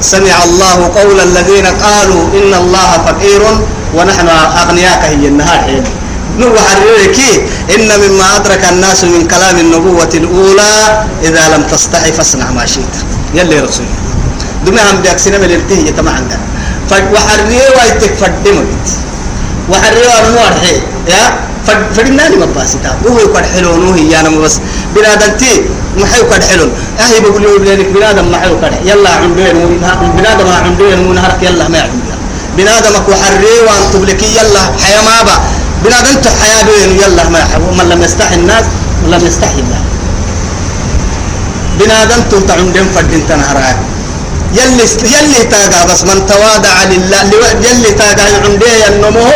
سمع 0.00 0.36
الله 0.44 0.78
قول 0.98 1.18
الذين 1.20 1.66
قالوا 1.66 2.22
إن 2.38 2.52
الله 2.54 2.90
فقير 3.06 3.42
ونحن 3.94 4.28
أغنياك 4.62 5.02
هي 5.04 5.28
النهار 5.28 5.58
حين. 5.58 5.84
نوح 6.38 6.56
حريرك. 6.70 7.18
إن 7.74 7.88
مما 8.02 8.36
أدرك 8.36 8.64
الناس 8.64 9.04
من 9.04 9.26
كلام 9.28 9.56
النبوة 9.58 10.12
الأولى 10.14 10.74
إذا 11.22 11.44
لم 11.56 11.62
تستحي 11.70 12.12
فاصنع 12.12 12.50
ما 12.50 12.66
شئت. 12.66 12.94
يلي 13.34 13.60
رسول. 13.60 13.86
دمي 14.66 14.80
هم 14.80 14.98
بيك 15.02 15.18
سينما 15.18 15.46
الارتهي 15.46 15.92
تما 15.92 16.10
عندنا 16.10 16.38
وحرير 17.14 17.76
فدمت 18.20 18.86
وحرير 19.70 20.06
ونوار 20.24 20.52
حي 20.62 20.76
يا 21.12 21.22
فدناني 21.96 22.36
مباسطا 22.36 22.92
وهو 23.04 23.18
يقول 23.18 23.44
حلو 23.44 23.76
نوهي 23.76 24.10
يا 24.12 24.22
نمو 24.22 24.40
بس 24.42 24.60
بنادنتي 24.94 25.52
محيو 25.98 26.24
قد 26.30 26.44
حلو 26.44 26.68
أهي 27.00 27.20
بقول 27.20 27.42
لك 27.66 27.86
بنادم 27.94 28.26
محيو 28.32 28.54
قد 28.62 28.72
يلا 28.84 29.10
عندين 29.22 29.56
بنادم 30.18 30.48
عندين 30.66 30.98
ونهرك 31.06 31.40
يلا 31.42 31.68
ما 31.68 31.80
عندنا 31.82 32.16
بنادمك 32.56 33.08
وحري 33.08 33.54
وان 33.66 33.82
تبلكي 33.92 34.28
يلا 34.38 34.62
حيا 34.82 35.00
ما 35.08 35.16
با. 35.26 35.36
بنادم 35.84 36.16
حياة 36.40 36.62
بين 36.68 36.90
يلا 37.02 37.28
ما 37.28 37.40
من 37.78 37.86
لم 37.88 38.02
يستحي 38.02 38.34
الناس 38.34 38.64
لم 39.12 39.26
يستحي 39.26 39.60
الله 39.60 39.80
بنادم 41.80 42.20
تعندن 42.48 42.86
فردين 42.94 43.22
تنهراك 43.28 43.76
يلي 44.52 44.86
يلي 45.14 45.42
تاجا 45.50 45.84
بس 45.84 46.04
من 46.04 46.26
تواضع 46.26 46.84
لله 46.90 47.22
يلي 47.66 47.90
تاجا 47.92 48.24
عندي 48.44 48.86
النمو 48.88 49.30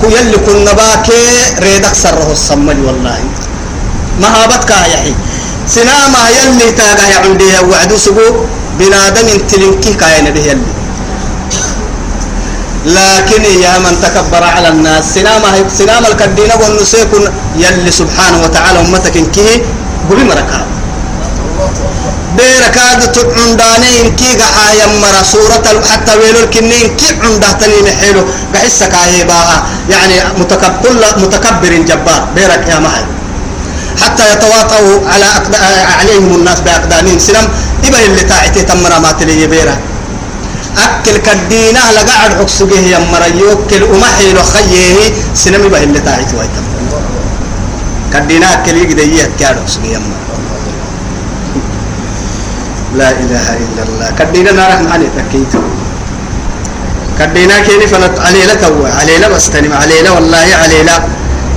كو 0.00 0.06
يلي 0.08 0.36
كنا 0.46 0.72
باكي 0.72 1.22
ريدك 1.58 1.94
سره 1.94 2.32
الصمد 2.32 2.78
والله. 2.86 3.18
ما 4.20 4.28
هابتك 4.28 4.70
يا 4.70 4.96
حي 5.02 5.14
سناما 5.68 6.22
يلي 6.38 6.72
تاجا 6.72 7.18
عندي 7.24 7.50
وعدو 7.70 7.96
سبو 7.96 8.26
بنادم 8.78 9.28
تلنكي 9.50 9.94
كاين 9.94 10.30
به 10.34 10.40
يلي. 10.40 10.70
لكن 12.86 13.44
يا 13.62 13.78
من 13.78 13.94
تكبر 14.02 14.44
على 14.44 14.68
الناس 14.68 15.14
سنام 15.14 15.42
سنام 15.78 16.06
الكدينة 16.06 16.54
والنسيكن 16.62 17.22
يلي 17.56 17.90
سبحانه 17.90 18.42
وتعالى 18.42 18.80
أمتك 18.80 19.30
كي 19.30 19.62
بلي 20.10 20.24
مركا 22.38 22.94
بيركاد 22.98 23.12
تعنداني 23.12 24.00
إنكي 24.00 24.36
قحايا 24.40 24.86
مرا 24.86 25.22
سورة 25.22 25.66
حتى 25.92 26.12
ويلو 26.16 26.40
الكنين 26.40 26.96
كي 26.96 27.08
عنده 27.22 27.52
تني 27.52 27.82
محيلو 27.82 28.22
قحسك 28.54 28.94
باها. 29.24 29.66
يعني 29.90 30.14
متكبر 30.40 30.92
متكبر 31.16 31.72
جبار. 31.88 32.28
بيرك 32.34 32.68
يا 32.68 32.78
محل 32.78 33.04
حتى 34.02 34.32
يتواطوا 34.32 35.08
على 35.12 35.24
أقد... 35.24 35.54
عليهم 36.00 36.34
الناس 36.34 36.60
بأقدامهم. 36.60 37.18
سلام. 37.18 37.48
إبا 37.84 37.98
اللي 38.06 38.22
تاعتي 38.22 38.62
تمرا 38.62 38.98
ما 38.98 39.12
تلي 39.12 39.46
بيرك 39.46 39.78
أكل 40.78 41.16
كدينة 41.16 41.90
لقعد 41.90 42.32
حكسوجه 42.40 42.80
يا 42.80 42.98
مريو 42.98 43.66
كل 43.70 43.82
أمحي 43.94 44.32
لخيه 44.32 45.12
سينما 45.34 45.68
به 45.68 45.82
اللي 45.82 46.00
تاعت 46.00 46.34
وايتم. 46.34 46.64
كدينة 48.12 48.52
أكل 48.52 48.76
يقدر 48.76 49.02
كاد 49.38 49.56
حكسوجه 49.62 49.86
يا 49.86 49.98
مر 49.98 50.22
لا 53.00 53.10
إله 53.10 53.46
إلا 53.64 53.82
الله. 53.88 54.08
كدينة 54.18 54.50
نارح 54.52 54.78
معنا 54.80 55.06
تكيت. 55.18 55.54
كدينة 57.18 57.54
كيني 57.66 57.86
فلت 57.86 58.16
عليلة 58.26 58.54
تو 58.54 58.86
عليلة 59.00 59.28
بس 59.28 59.50
تنم 59.50 59.72
عليلة 59.72 60.10
والله 60.12 60.46
عليلة 60.62 60.96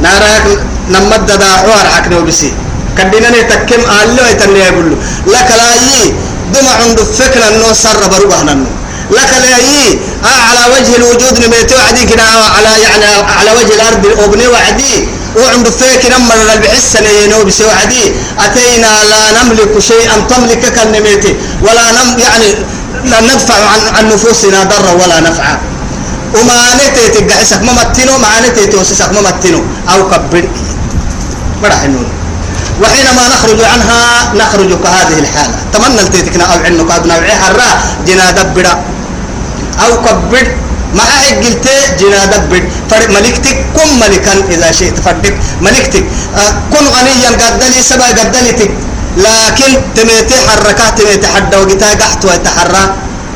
نارك 0.03 0.45
نمد 0.93 1.25
دا 1.41 1.49
حوار 1.61 1.85
حكنا 1.95 2.17
وبسي 2.17 2.51
كدينة 2.97 3.29
نتكم 3.29 3.81
أهلو 3.95 4.23
يتني 4.31 4.59
يقول 4.59 4.87
لا 5.31 5.41
يي 5.87 6.13
دم 6.53 6.67
عند 6.81 6.99
فكرة 7.19 7.45
إنه 7.49 7.73
سر 7.73 8.01
بروح 8.11 8.43
ننو. 8.43 8.67
لك 9.11 9.31
لأي 9.43 9.99
آه 10.25 10.41
على 10.49 10.63
وجه 10.73 10.93
الوجود 10.99 11.35
نميتو 11.43 11.75
عدي 11.87 12.03
كده 12.05 12.23
على 12.55 12.71
يعني 12.85 13.05
على 13.39 13.51
وجه 13.57 13.73
الأرض 13.77 14.03
أبني 14.23 14.47
وعدي. 14.47 14.93
وعند 15.35 15.67
فيك 15.69 16.03
نمر 16.13 16.37
البحس 16.53 16.95
نينو 17.05 17.43
بسوى 17.43 17.71
عدي 17.81 18.03
أتينا 18.39 18.91
لا 19.11 19.21
نملك 19.37 19.73
شيئا 19.79 20.15
تملكك 20.31 20.77
النميتي 20.83 21.35
ولا 21.61 21.85
نم 21.91 22.19
يعني 22.19 22.49
لا 23.11 23.19
ندفع 23.21 23.55
عن, 23.71 23.81
عن 23.95 24.03
نفوسنا 24.09 24.63
ضرا 24.63 24.91
ولا 25.01 25.19
نفعا. 25.19 25.57
وما 26.35 26.59
نتيتي 26.75 27.19
قحسك 27.29 27.61
ما 27.63 27.73
متنو 27.73 28.17
ما 28.17 28.39
نتيتي 28.47 28.77
وسسك 28.77 29.11
ما 29.15 29.21
متنو. 29.21 29.59
أو 29.91 29.99
كبر 30.09 30.45
برح 31.63 31.81
النور 31.83 32.07
وحينما 32.81 33.23
نخرج 33.33 33.59
عنها 33.63 33.99
نخرج 34.35 34.71
كهذه 34.83 35.19
الحالة. 35.19 35.55
تمنى 35.73 36.01
التيتكنا 36.01 36.43
أو 36.43 36.59
عنك 36.65 36.91
أبنا 36.91 37.13
وعيها 37.17 37.47
الرا 37.51 37.69
جنا 38.07 38.31
دبرا. 38.31 38.73
أو 39.83 39.91
كبر 40.05 40.45
ما 40.95 41.03
قلت 41.43 41.67
جنا 41.99 42.25
دبر 42.31 42.63
فرق 42.89 43.09
ملكتك 43.17 43.57
كن 43.75 43.89
ملكا 43.99 44.33
إذا 44.55 44.71
شئت 44.71 44.97
فردك 45.05 45.35
ملكتك. 45.61 46.05
آه 46.39 46.51
كن 46.71 46.85
غنيا 46.95 47.31
قدلي 47.41 47.79
سبا 47.83 48.07
قدلتك. 48.17 48.71
لكن 49.17 49.71
تميتي 49.95 50.37
حركات 50.47 50.99
تميتي 50.99 51.27
حد 51.27 51.55
وقتها 51.55 51.93
قحت 52.01 52.21
ويتحرى. 52.25 52.83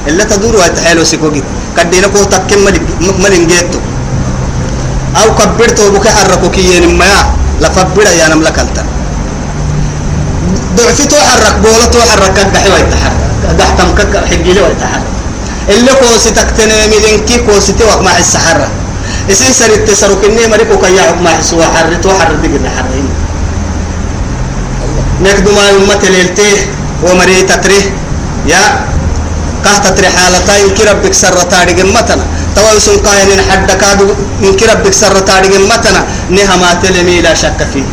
إلا 0.07 0.23
تدور 0.23 0.55
ويتحيلو 0.55 1.03
سيكوكي. 1.03 1.43
كدينا 1.77 2.07
كو 2.07 2.23
تكم 2.23 2.59
ملك 2.65 2.83
ملك 3.23 3.43
جيتو. 3.51 3.79
أو 5.19 5.27
كبرت 5.35 5.79
وبك 5.79 6.07
حركوك 6.07 6.57
ينما 6.57 7.11
لفبر 7.61 8.07
يا 8.19 8.27
نملكالتا. 8.31 8.83
ضعفتو 10.77 11.17
حرك 11.29 11.55
بولتو 11.63 11.99
حرك 12.09 12.37
كحي 12.53 12.69
ويتحرك 12.71 13.19
دحتم 13.59 13.89
كك 13.97 14.13
حجيلي 14.29 14.61
ويتحرك 14.61 15.18
اللي 15.69 15.93
كوسي 16.01 16.31
تكتني 16.31 16.87
ملنكي 16.91 17.37
كوسي 17.45 17.73
توق 17.73 18.01
مع 18.01 18.17
السحرة 18.17 18.67
إسين 19.31 19.53
سرت 19.53 19.91
سرك 19.91 20.25
إني 20.25 20.47
مريكو 20.47 20.77
كيا 20.81 21.15
مع 21.21 21.41
سوا 21.41 21.65
حرت 21.65 22.05
وحر 22.05 22.33
دقل 22.43 22.65
حرين 22.75 23.07
نكدو 25.23 25.51
ما 25.51 25.69
يمت 25.69 26.05
ليلته 26.05 26.53
ومري 27.03 27.41
تتريه 27.41 27.85
يا 28.47 28.63
قهت 29.65 29.87
تري 29.97 30.09
حالتين 30.09 30.69
كي 30.75 30.83
ربك 30.83 31.13
سر 31.13 31.35
تاريخ 31.51 31.79
متنا. 31.95 32.25
تويسون 32.55 32.97
قاين 33.05 33.41
حد 33.49 33.71
كادو 33.71 34.07
كي 34.59 34.65
ربك 34.65 34.93
سر 34.93 35.19
تاريخ 35.19 35.51
متنا. 35.71 36.01
نهما 36.29 36.73
تلمي 36.83 37.21
لا 37.21 37.33
شك 37.33 37.59
فيه. 37.73 37.83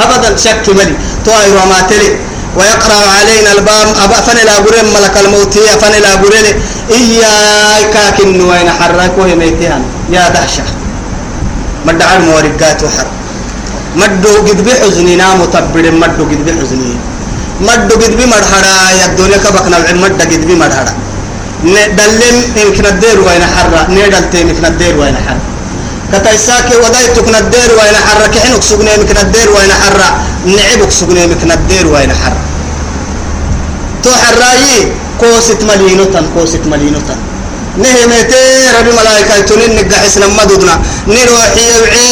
أبدا 0.00 0.36
شك 0.36 0.64
ملي. 0.68 0.96
طائر 1.26 1.54
وما 1.60 1.80
تلي. 1.90 2.08
ويقرأ 2.56 3.02
علينا 3.18 3.50
البام 3.52 3.88
أبا 4.04 4.18
فني 4.26 4.42
لا 4.48 4.56
قرين 4.64 4.86
ملك 4.94 5.14
الموت. 5.24 5.54
يا 5.56 5.74
فني 5.82 5.98
لا 6.04 6.12
قرين. 6.22 6.46
إياك 6.90 7.94
كن 8.18 8.40
وين 8.40 8.68
حرك 8.78 9.12
وهي 9.18 9.34
ميتان 9.34 9.82
يا 10.14 10.28
دهشة. 10.34 10.66
مدعى 11.86 12.16
المورقات 12.16 12.80
وحر 12.84 13.08
مدو 14.00 14.34
قد 14.46 14.58
بحزننا 14.66 15.26
متبر. 15.40 15.86
مدو 16.02 16.22
قد 16.30 16.40
بحزني. 16.46 16.92
مدو 17.66 17.94
قد 18.02 18.12
بمرحرا 18.18 18.74
يا 19.00 19.06
الدنيا 19.10 19.38
كبكنا 19.44 19.76
مدو 20.02 20.24
قد 20.30 20.42
بمرحرا 20.48 20.92
دلم 21.98 22.36
يمكن 22.56 22.86
الدير 22.92 23.18
وين 23.26 23.44
حرة. 23.54 23.80
نيدل 23.94 24.24
تيم 24.30 24.48
يمكن 24.48 24.64
الدير 24.64 24.94
وين 25.00 25.16
حرة. 25.26 25.44
كتايساك 26.12 26.68
ودايتك 26.84 27.26
ندير 27.28 27.70
وين 27.78 27.96
حرة 28.06 28.26
كحنك 28.34 28.62
سجني 28.62 28.90
يمكن 28.94 29.16
الدير 29.16 29.48
وين 29.54 29.72
حرة 29.82 30.08
نعبك 30.56 30.90
سجني 30.90 31.20
يمكن 31.22 31.50
الدير 31.52 31.86
وين 31.86 32.12
حرة 32.12 32.42
تو 34.02 34.10
حراي 34.10 34.92
كوست 35.20 35.60
ملينوتن 35.68 36.24
كوست 36.34 36.64
ملينوتن. 36.72 37.18
نهمتي 37.78 38.44
ربي 38.78 38.92
ملائكة 38.98 39.40
تنين 39.48 39.76
نقحس 39.76 40.18
لما 40.18 40.44
دودنا. 40.44 40.74
نروحي 41.06 41.66
وعي 41.80 42.08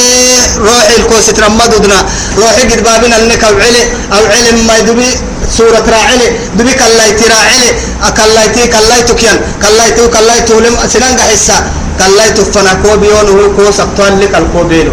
روحي 0.57 0.97
الكوست 0.97 1.41
لما 1.41 1.67
دودنا. 1.67 1.99
روحي 2.39 2.63
قد 2.71 2.81
بابنا 2.85 3.17
انك 3.17 3.45
أو 3.45 3.55
علي 3.65 3.83
أو 4.13 4.23
علم 4.33 4.67
ما 4.67 4.77
يدبي 4.77 5.11
سورة 5.57 5.85
راعلي 5.95 6.29
دبي 6.59 6.73
كلايتي 6.73 7.25
راعلي 7.35 7.69
كلايتي 8.17 8.63
كلايتو 8.75 9.15
كيان 9.15 9.39
كلايتو 9.63 10.05
كلايتو 10.15 10.61
لم 10.61 10.75
سنان 10.93 11.17
قحسا 11.19 11.57
كلايتو 11.99 12.45
فنا 12.55 12.73
كوبيون 12.83 13.27
هو 13.29 13.57
كوس 13.57 13.81
اقطان 13.81 14.21
لك 14.21 14.35
الكوبيلو 14.35 14.93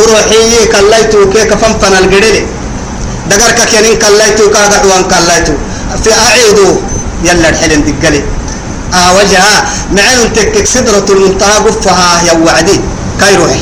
روحي 0.00 0.66
كلايتو 0.72 1.30
كي 1.32 1.44
كفن 1.44 1.72
فنا 1.80 1.98
القريلي 1.98 2.42
دقر 3.30 3.64
كيانين 3.70 3.98
كلايتو 3.98 4.50
كاغدوان 4.50 5.02
كلايتو 5.12 5.54
في 6.04 6.10
أعيدو 6.12 6.68
يلا 7.24 7.48
الحلم 7.48 7.80
دقلي. 7.86 8.22
آه 8.94 9.16
وجهها 9.16 9.56
معن 9.92 10.32
تكك 10.32 10.66
سدرة 10.66 11.06
المنتهى 11.10 11.56
قفها 11.66 12.22
يا 12.26 12.32
وعدي. 12.32 12.80
كاي 13.20 13.36
روحي. 13.36 13.60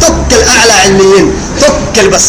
تك 0.00 0.30
الأعلى 0.32 0.72
عليين 0.72 1.26
تك 1.94 2.04
بس 2.08 2.26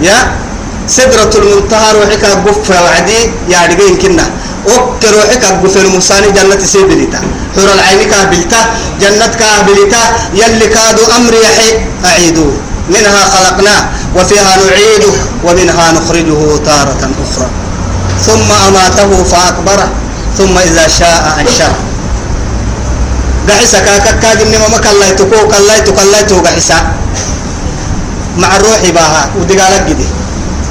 يا؟ 0.00 0.43
سدرة 0.88 1.32
المنتهى 1.42 1.92
روحك 1.92 2.24
قفها 2.24 2.80
وعدي 2.82 3.20
يا 3.48 3.60
رجين 3.70 3.96
كنا 4.02 4.26
وك 4.68 5.04
روحك 5.04 5.44
قف 5.44 5.76
المساني 5.76 6.30
جنة 6.36 6.58
سيبلتا 6.64 7.20
حور 7.56 7.68
العين 7.74 8.10
كابلتا 8.10 8.60
جنة 9.00 9.26
كابلتا 9.40 10.02
يلي 10.34 10.66
كادو 10.66 11.02
أمر 11.16 11.34
يحي 11.34 11.70
أعيدو 12.04 12.46
منها 12.90 13.22
خلقناه 13.32 13.82
وفيها 14.16 14.52
نعيده 14.56 15.12
ومنها 15.44 15.92
نخرجه 15.92 16.40
تارة 16.66 17.02
أخرى 17.24 17.48
ثم 18.26 18.48
أماته 18.68 19.24
فأكبره 19.24 19.88
ثم 20.38 20.58
إذا 20.58 20.88
شاء 20.88 21.36
أنشره 21.40 21.78
قحسا 23.48 23.78
كاكا 23.78 24.10
كاجن 24.22 24.52
ما 24.72 24.78
كلايتو 24.78 25.24
كلايتو 25.52 25.92
كلايتو 25.92 26.40
قحسا 26.40 26.76
مع 28.38 28.56
الروح 28.56 28.80
باها 28.94 29.30
ودقالك 29.40 29.84
جدي 29.88 30.06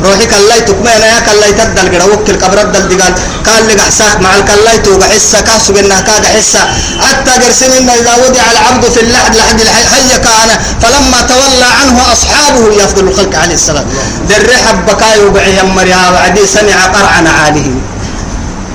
روحي 0.04 0.26
كلايتو 0.26 0.74
ما 0.84 0.92
أنا 0.98 1.20
كلايت 1.28 1.60
الدل 1.60 1.88
قرا 1.94 2.06
وكل 2.12 2.36
قبر 2.44 2.62
الدل 2.62 2.84
دقال. 2.92 3.14
قال 3.48 3.62
لي 3.68 3.74
قحسا 3.80 4.08
مع 4.24 4.32
الكلايتو 4.36 4.92
قحسا 5.02 5.40
كاسو 5.48 5.74
بينها 5.74 6.02
كا 6.08 6.16
قحسا 6.26 6.62
حتى 7.06 7.32
قرسمين 7.42 7.90
إذا 7.90 8.14
وضع 8.24 8.46
العبد 8.52 8.84
في 8.94 9.00
اللحد 9.06 9.36
لحد 9.36 9.60
الحي 9.62 10.10
كان. 10.26 10.50
فلما 10.82 11.20
تولى 11.30 11.70
عنه 11.80 11.98
أصحابه 12.14 12.64
يفضل 12.84 13.04
الخلق 13.08 13.34
عليه 13.42 13.58
السلام. 13.62 13.86
درحب 14.30 14.78
بكاي 14.86 15.20
وبعي 15.26 15.64
مريها 15.64 16.10
وعدي. 16.14 16.44
سمع 16.48 16.78
قرع 16.96 17.20
نعاله. 17.20 17.68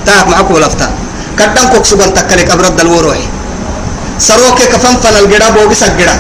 تاك 0.07 0.27
معكم 0.27 0.57
لفتا 0.59 0.89
كدن 1.39 1.69
كوك 1.69 1.85
سبن 1.85 2.15
تكلي 2.15 2.43
قبر 2.51 2.65
الدل 2.67 2.87
وروحي 2.87 3.27
سروكي 4.19 4.65
كفن 4.73 4.97
فن 5.03 5.17
الجرا 5.17 5.49
بوغي 5.55 5.75
سجرا 5.75 6.15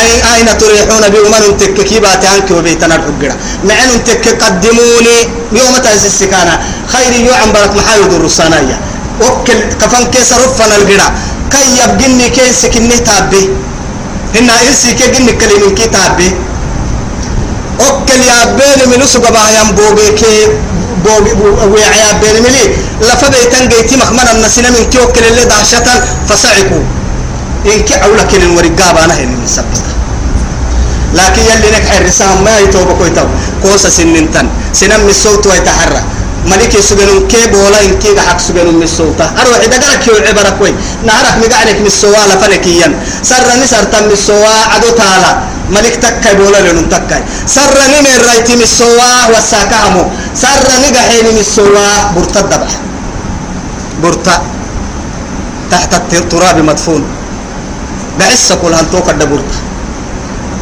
أي 0.00 0.10
أين 0.34 0.48
تريحون 0.58 1.04
بأمن 1.12 1.56
تككي 1.60 2.00
باتانك 2.00 2.50
وبيتنا 2.50 2.94
الحجرة 2.96 3.36
معن 3.64 4.04
تك 4.04 4.24
قدموني 4.42 5.18
يوم 5.52 5.74
تأسسكانا 5.84 6.54
خير 6.92 7.12
يوم 7.28 7.52
برك 7.54 7.72
محايد 7.76 8.12
الرسانية. 8.12 8.78
وكل 9.20 9.60
كفن 9.80 10.04
كيس 10.12 10.32
رفنا 10.32 10.76
الجرا 10.76 11.08
كي 11.52 11.64
يبقني 11.80 12.28
كيس 12.28 12.66
كني 12.72 12.98
تابي. 12.98 13.42
هنا 14.34 14.54
إنسي 14.68 14.92
كي 14.98 15.06
جني 15.14 15.32
كلمة 15.32 15.70
كي 15.76 15.86
تابي. 15.94 16.28
وكل 17.80 18.20
يا 18.30 18.44
بين 18.58 18.80
من 18.90 19.02
أسوق 19.02 19.30
بايام 19.30 19.68
بوغي 19.76 20.08
كي 20.20 20.34
بوغي 21.04 21.32
ويا 21.72 22.12
بين 22.22 22.36
ملي. 22.42 22.64
لفبيتن 23.00 23.68
جيتي 23.68 23.96
مخمنا 23.96 24.32
النسينا 24.32 24.70
من 24.70 24.84
كي 24.90 24.98
وكل 24.98 25.24
اللي 25.30 25.44
دهشة 25.44 25.88
فصعقوا 26.28 26.84
إنك 27.65 27.91
أولا 27.91 28.23
كل 28.23 28.43
ورقابة 28.55 29.05
أنا 29.05 29.13
هني 29.13 29.35
من 29.41 29.47
سبتها 29.47 29.93
لكن 31.13 31.41
يلي 31.41 31.69
نك 31.75 31.85
حرسان 31.89 32.43
ما 32.45 32.59
يتوب 32.59 32.89
كويتو 32.99 33.25
كوسا 33.63 33.89
سننتن 33.89 34.47
سنم 34.73 35.03
الصوت 35.09 35.47
ويتحرى 35.47 36.01
ملك 36.51 36.73
سجنون 36.79 37.27
كي 37.31 37.47
بولا 37.51 37.79
إن 37.85 37.93
كي 37.99 38.19
حق 38.27 38.39
سجنون 38.39 38.75
من 38.75 38.83
الصوت 38.83 39.19
أروح 39.21 39.57
إذا 39.67 39.77
قالك 39.83 40.07
يو 40.07 40.15
عبارة 40.27 40.49
كوي 40.59 40.71
نعرف 41.07 41.35
مقعدك 41.43 41.77
من 41.83 41.87
السوا 41.93 42.23
لفنكيا 42.29 42.87
سر 43.29 43.47
نسر 43.63 43.83
تم 43.93 44.09
السوا 44.17 44.55
عدو 44.73 44.89
تالا 44.99 45.31
ملك 45.75 45.95
تكاي 46.03 46.35
بولا 46.39 46.59
لنون 46.65 46.89
تكاي 46.89 47.21
سر 47.55 47.75
نمر 47.93 48.19
رايت 48.27 48.49
من 48.51 48.61
السوا 48.69 49.11
والساكامو 49.33 50.03
سر 50.43 50.67
نقحين 50.83 51.25
من 51.35 51.39
السوا 51.45 51.87
برتا 52.15 52.39
الدبح 52.39 52.71
برتا 54.03 54.35
تحت 55.71 55.91
التراب 56.13 56.57
مدفون 56.69 57.03
بعس 58.18 58.52
كل 58.52 58.74
هنتوك 58.74 59.10
الدبورتا 59.10 59.58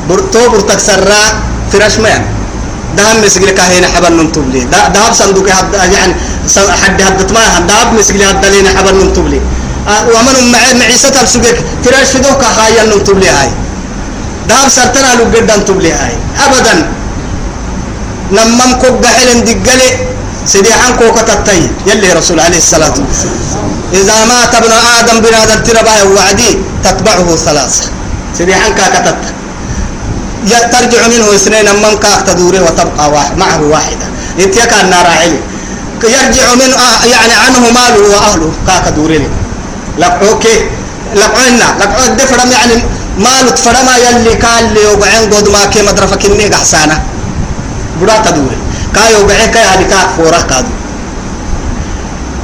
برتو 0.09 0.43
برتك 0.53 0.79
سرا 0.79 1.23
فراش 1.73 1.99
مان 1.99 2.23
دهم 2.97 3.23
مسجل 3.23 3.51
كاهين 3.51 3.87
حبل 3.87 4.13
ننتب 4.19 4.51
لي. 4.51 4.61
دهب 4.95 5.13
صندوق 5.15 5.47
هد 5.47 5.75
يعني 5.95 6.15
حد 6.83 7.03
هدت 7.03 7.31
ما 7.33 7.63
دهب 7.71 7.95
مسجل 7.95 8.23
هد 8.23 8.45
لين 8.45 8.69
حبل 8.69 8.95
ننتب 8.99 9.27
لي. 9.27 9.41
ومن 9.87 10.37
مع 10.53 10.63
معيسة 10.79 11.15
السجك 11.23 11.59
فراش 11.85 12.11
فدوك 12.19 12.43
خايل 12.43 12.91
ننتب 12.91 13.19
لي 13.19 13.29
هاي. 13.29 13.51
دهب 14.49 14.69
سرتنا 14.69 15.15
لو 15.19 15.25
قد 15.25 15.51
ننتب 15.51 15.81
لي 15.81 15.93
هاي. 15.93 16.15
ابدا. 16.45 16.75
نمم 18.33 18.73
كوك 18.83 18.97
جحل 19.03 19.45
دقلي. 19.45 19.91
سيدي 20.47 20.73
حنكو 20.73 21.13
كتتي 21.13 21.71
يلي 21.87 22.13
رسول 22.13 22.41
عليه 22.41 22.59
الصلاة 22.59 22.95
إذا 23.93 24.25
مات 24.25 24.55
ابن 24.55 24.73
آدم 24.99 25.21
بنادم 25.21 25.63
تربا 25.63 26.03
وعدي 26.03 26.59
تتبعه 26.85 27.37
ثلاثة 27.37 27.85
سيدي 28.39 28.55
حنكا 28.55 28.89
كتت 28.95 29.17
ترجع 30.73 31.07
منه 31.07 31.35
اثنين 31.35 31.65
من 31.83 31.99
كاك 32.03 32.23
تدوره 32.27 32.61
وتبقى 32.63 33.11
واحد 33.11 33.39
معه 33.39 33.63
واحدة. 33.63 34.07
إنت 34.39 34.59
كان 34.59 34.91
نار 34.91 35.07
علي 35.07 35.41
يرجع 36.05 36.55
من 36.55 36.73
آه 36.73 37.05
يعني 37.05 37.33
عنه 37.33 37.61
ماله 37.61 38.09
وأهله 38.09 38.53
كاك 38.67 38.89
دورين 38.97 39.29
لك 39.99 40.19
أوكي. 40.23 40.57
لك 41.15 41.33
عنا. 41.45 41.69
لك 41.81 41.93
عد 42.01 42.21
فرم 42.21 42.51
يعني 42.53 42.83
ماله 43.19 43.55
فرما 43.55 43.97
يلي 43.97 44.35
قال 44.35 44.75
لي 44.75 44.87
وبعين 44.93 45.35
قد 45.35 45.49
ما 45.49 45.65
كي 45.67 45.83
مدرفك 45.83 46.25
إني 46.27 46.45
قحسانة. 46.49 47.03
بدا 48.03 48.17
تدوري. 48.25 48.59
كايو 48.95 49.27
بعين 49.27 49.51
كاي 49.51 49.63
هذه 49.63 49.83
كاك 49.83 50.09
فورة 50.17 50.43
كادو 50.51 50.73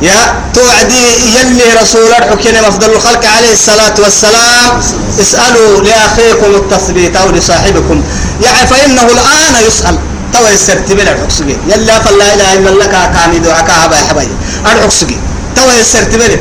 يا 0.03 0.35
توعدي 0.55 1.05
يلي 1.37 1.65
رسول 1.83 2.13
الحكيم 2.19 2.65
أفضل 2.65 2.91
الخلق 2.91 3.25
عليه 3.37 3.53
الصلاة 3.53 3.95
والسلام. 3.99 4.81
اسألوا 5.21 5.81
لأخيكم 5.81 6.51
التثبيت 6.55 7.17
أو 7.17 7.31
لصاحبكم. 7.31 8.03
يعني 8.45 8.67
فإنه 8.67 9.03
الآن 9.03 9.55
يسأل. 9.67 9.99
تو 10.33 10.47
يسرت 10.55 10.93
بلا 10.93 11.13
الحكسجي 11.13 11.57
يلي 11.67 12.01
فلا 12.05 12.35
إله 12.35 12.53
إلا 12.55 12.71
الله 12.71 12.87
كامي 12.87 13.39
دعاك 13.39 13.71
هبا 13.71 13.97
حباي 13.97 14.29
الحكسجي 14.67 15.19
تو 15.57 15.71
يسرت 15.81 16.15
بلا 16.15 16.37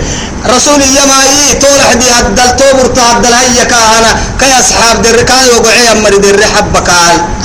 رسول 0.55 0.81
يما 0.81 1.19
يي 1.23 1.53
طول 1.61 1.79
حدي 1.91 2.07
هدل 2.11 2.55
توبر 2.59 2.85
تهدل 2.97 3.33
هيا 3.33 3.63
كاهنا 3.63 4.11
كي 4.39 4.51
أصحاب 4.59 5.01
در 5.01 5.21
كاي 5.21 5.49
وقعي 5.55 5.91
أمري 5.91 6.17
در 6.17 6.43
حبك 6.55 6.89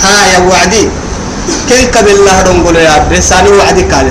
ها 0.03 0.27
يا 0.33 0.39
وعدي. 0.39 0.89
كن 1.69 1.83
قبل 1.95 2.11
الله 2.11 2.37
رنقل 2.43 2.77
يا 2.77 2.95
رسالي 3.13 3.51
وعدي 3.51 3.83
قال 3.93 4.07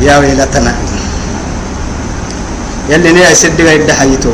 يا 0.00 0.14
ويلتنا. 0.18 0.72
يلي 2.90 3.12
نيا 3.12 3.30
يسد 3.30 3.60
قاعد 3.60 3.90
حيتو 3.98 4.32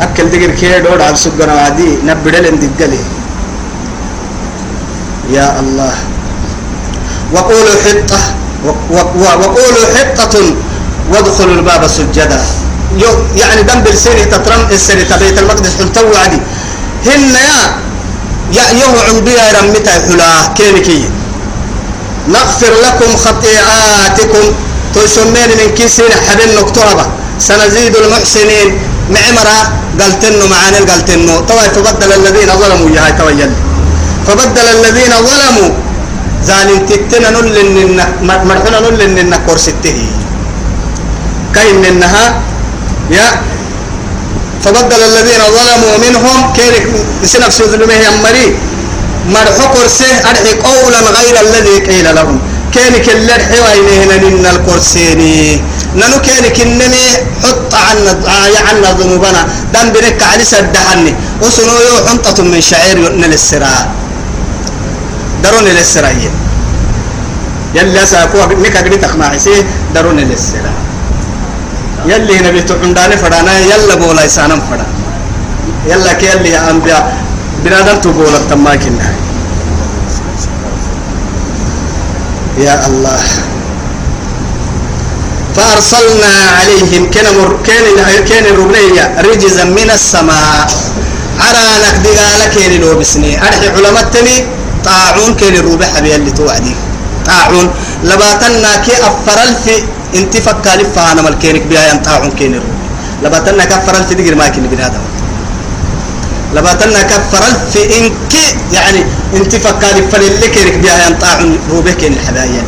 أكل 0.00 0.26
دقر 0.30 0.50
كي 0.60 0.80
دور 0.84 1.02
على 1.02 1.16
سجنا 1.16 1.52
عادي 1.52 1.88
نبدل 2.06 2.44
ندقلي 2.54 3.00
يا 5.36 5.46
الله. 5.60 5.94
وقولوا 7.34 7.76
حطة. 7.84 8.20
وقولوا 9.42 9.86
حطة. 9.94 10.34
وادخلوا 11.12 11.54
الباب 11.54 11.82
سجدا. 11.86 12.40
يعني 13.40 13.62
دم 13.68 13.80
بالسيري 13.84 14.24
تترم 14.32 14.62
السيري 14.72 15.04
تبيت 15.04 15.38
المقدس 15.38 15.76
حلتو 15.78 16.08
عادي 16.20 16.40
هن 17.06 17.34
يا 17.48 17.60
يا 18.56 18.64
يهو 18.80 18.98
عمبيا 19.08 19.44
رمتا 19.56 19.94
حلا 20.08 20.30
كينكي. 20.58 21.00
نغفر 22.28 22.72
لكم 22.84 23.10
خطيئاتكم. 23.24 24.44
تسمين 24.94 25.50
من 25.58 25.68
كيسين 25.76 26.12
حبن 26.26 26.50
نكتوبة 26.58 27.06
سنزيد 27.38 27.94
المحسنين. 27.96 28.68
معمرة 29.14 29.58
قلتنو 30.00 30.46
معاني 30.52 30.80
قلتنو. 30.90 31.34
طوى 31.48 31.66
فبدل 31.74 32.10
الذين 32.12 32.50
ظلموا 32.60 32.88
يا 32.96 33.10
تويل. 33.18 33.50
فبدل 34.26 34.66
الذين 34.76 35.12
ظلموا. 35.28 35.70
زالين 36.48 36.86
تتنا 36.88 37.30
نل 37.30 37.56
مرحنا 38.48 38.78
نل 38.80 39.00
إن 39.00 39.34
كورسته. 39.46 39.98
كاين 41.54 41.84
إنها 41.84 42.24
يا 43.10 43.26
فبدل 44.68 45.00
الذين 45.02 45.42
ظلموا 45.56 45.94
منهم 46.04 46.52
كيرك 46.52 46.84
سنف 47.24 47.52
سلمه 47.56 47.94
يمري. 48.06 48.46
مرحو 49.32 49.64
كرسي 49.72 50.10
أرحي 50.28 50.52
قولا 50.60 51.00
غير 51.00 51.34
الذي 51.40 51.76
قيل 51.88 52.06
لهم. 52.14 52.36
كينك 52.72 53.08
اللي 53.08 53.32
وينهن 53.64 54.24
إن 54.28 54.44
الكرسيني 54.46 55.60
ننو 55.96 56.20
كينك 56.20 56.60
إنني 56.60 57.04
حط 57.42 57.72
عنا 57.72 58.12
عنا 58.68 58.88
ذنوبنا. 59.00 59.42
دم 59.72 59.88
بنك 59.88 60.20
علي 60.32 60.44
سدحني 60.44 61.12
وسنو 61.42 61.72
يو 61.88 61.96
حنطة 62.08 62.44
من 62.44 62.60
شعير 62.60 62.96
يؤنل 62.98 63.32
السراء 63.32 63.88
درون 65.44 65.64
للسراء. 65.64 66.16
يلي 67.74 68.06
ساكو 68.06 68.36
نكا 68.64 68.80
قد 68.84 69.00
تقمعي 69.00 69.38
سيه 69.38 69.64
درون 69.94 70.20
للسراء. 70.20 70.87
يلي 72.06 72.38
نبي 72.38 72.60
تعنداني 72.62 73.16
فدانا 73.16 73.58
يلا 73.58 73.94
بولا 73.94 74.24
يسانم 74.24 74.60
فدا. 74.70 74.86
يلا 75.86 76.12
كي 76.12 76.26
يلي 76.26 76.58
أنبياء 76.70 77.16
بنادم 77.64 78.00
تبولا 78.00 78.38
تماكن. 78.50 78.98
يا 82.58 82.86
الله. 82.86 83.20
فأرسلنا 85.56 86.32
عليهم 86.60 87.10
كان 87.10 87.26
مر 87.38 87.56
كان 87.66 87.84
كان 88.28 88.44
الربنية 88.46 89.04
رجزا 89.26 89.64
من 89.64 89.90
السماء. 89.90 90.70
عرانك 91.40 91.96
دقالة 92.04 92.46
كان 92.54 92.80
لو 92.80 92.98
بسني 92.98 93.42
أرحي 93.46 93.68
علماء 93.68 94.04
تني 94.14 94.46
طاعون 94.84 95.34
كان 95.34 95.54
الروبة 95.54 95.86
حبيا 95.86 96.16
اللي 96.16 96.30
توعدي. 96.30 96.74
طاعون. 97.26 97.70
لباتنا 98.04 98.76
كي 98.76 98.92
أفر 98.92 99.38
الفي 99.48 99.82
انت 100.14 100.36
فكالي 100.36 100.84
فانا 100.84 101.22
مالكينك 101.22 101.62
بها 101.62 101.92
ينطاعون 101.92 102.30
كين 102.30 102.54
الروبة 102.54 102.78
لباتنا 103.22 103.64
كفر 103.64 103.96
الفي 103.96 104.14
دقر 104.14 104.34
ما 104.34 104.48
كين 104.48 104.66
بنادم 104.66 105.04
لباتنا 106.54 107.02
كفر 107.02 107.42
الفي 107.48 107.98
انك 107.98 108.34
يعني 108.72 109.04
انت 109.36 109.56
فكالي 109.56 110.02
فللي 110.02 110.48
كينك 110.48 110.76
بها 110.78 111.08
ينطاعون 111.08 111.58
روبة 111.70 111.92
كين 111.92 112.12
الحبايا 112.12 112.62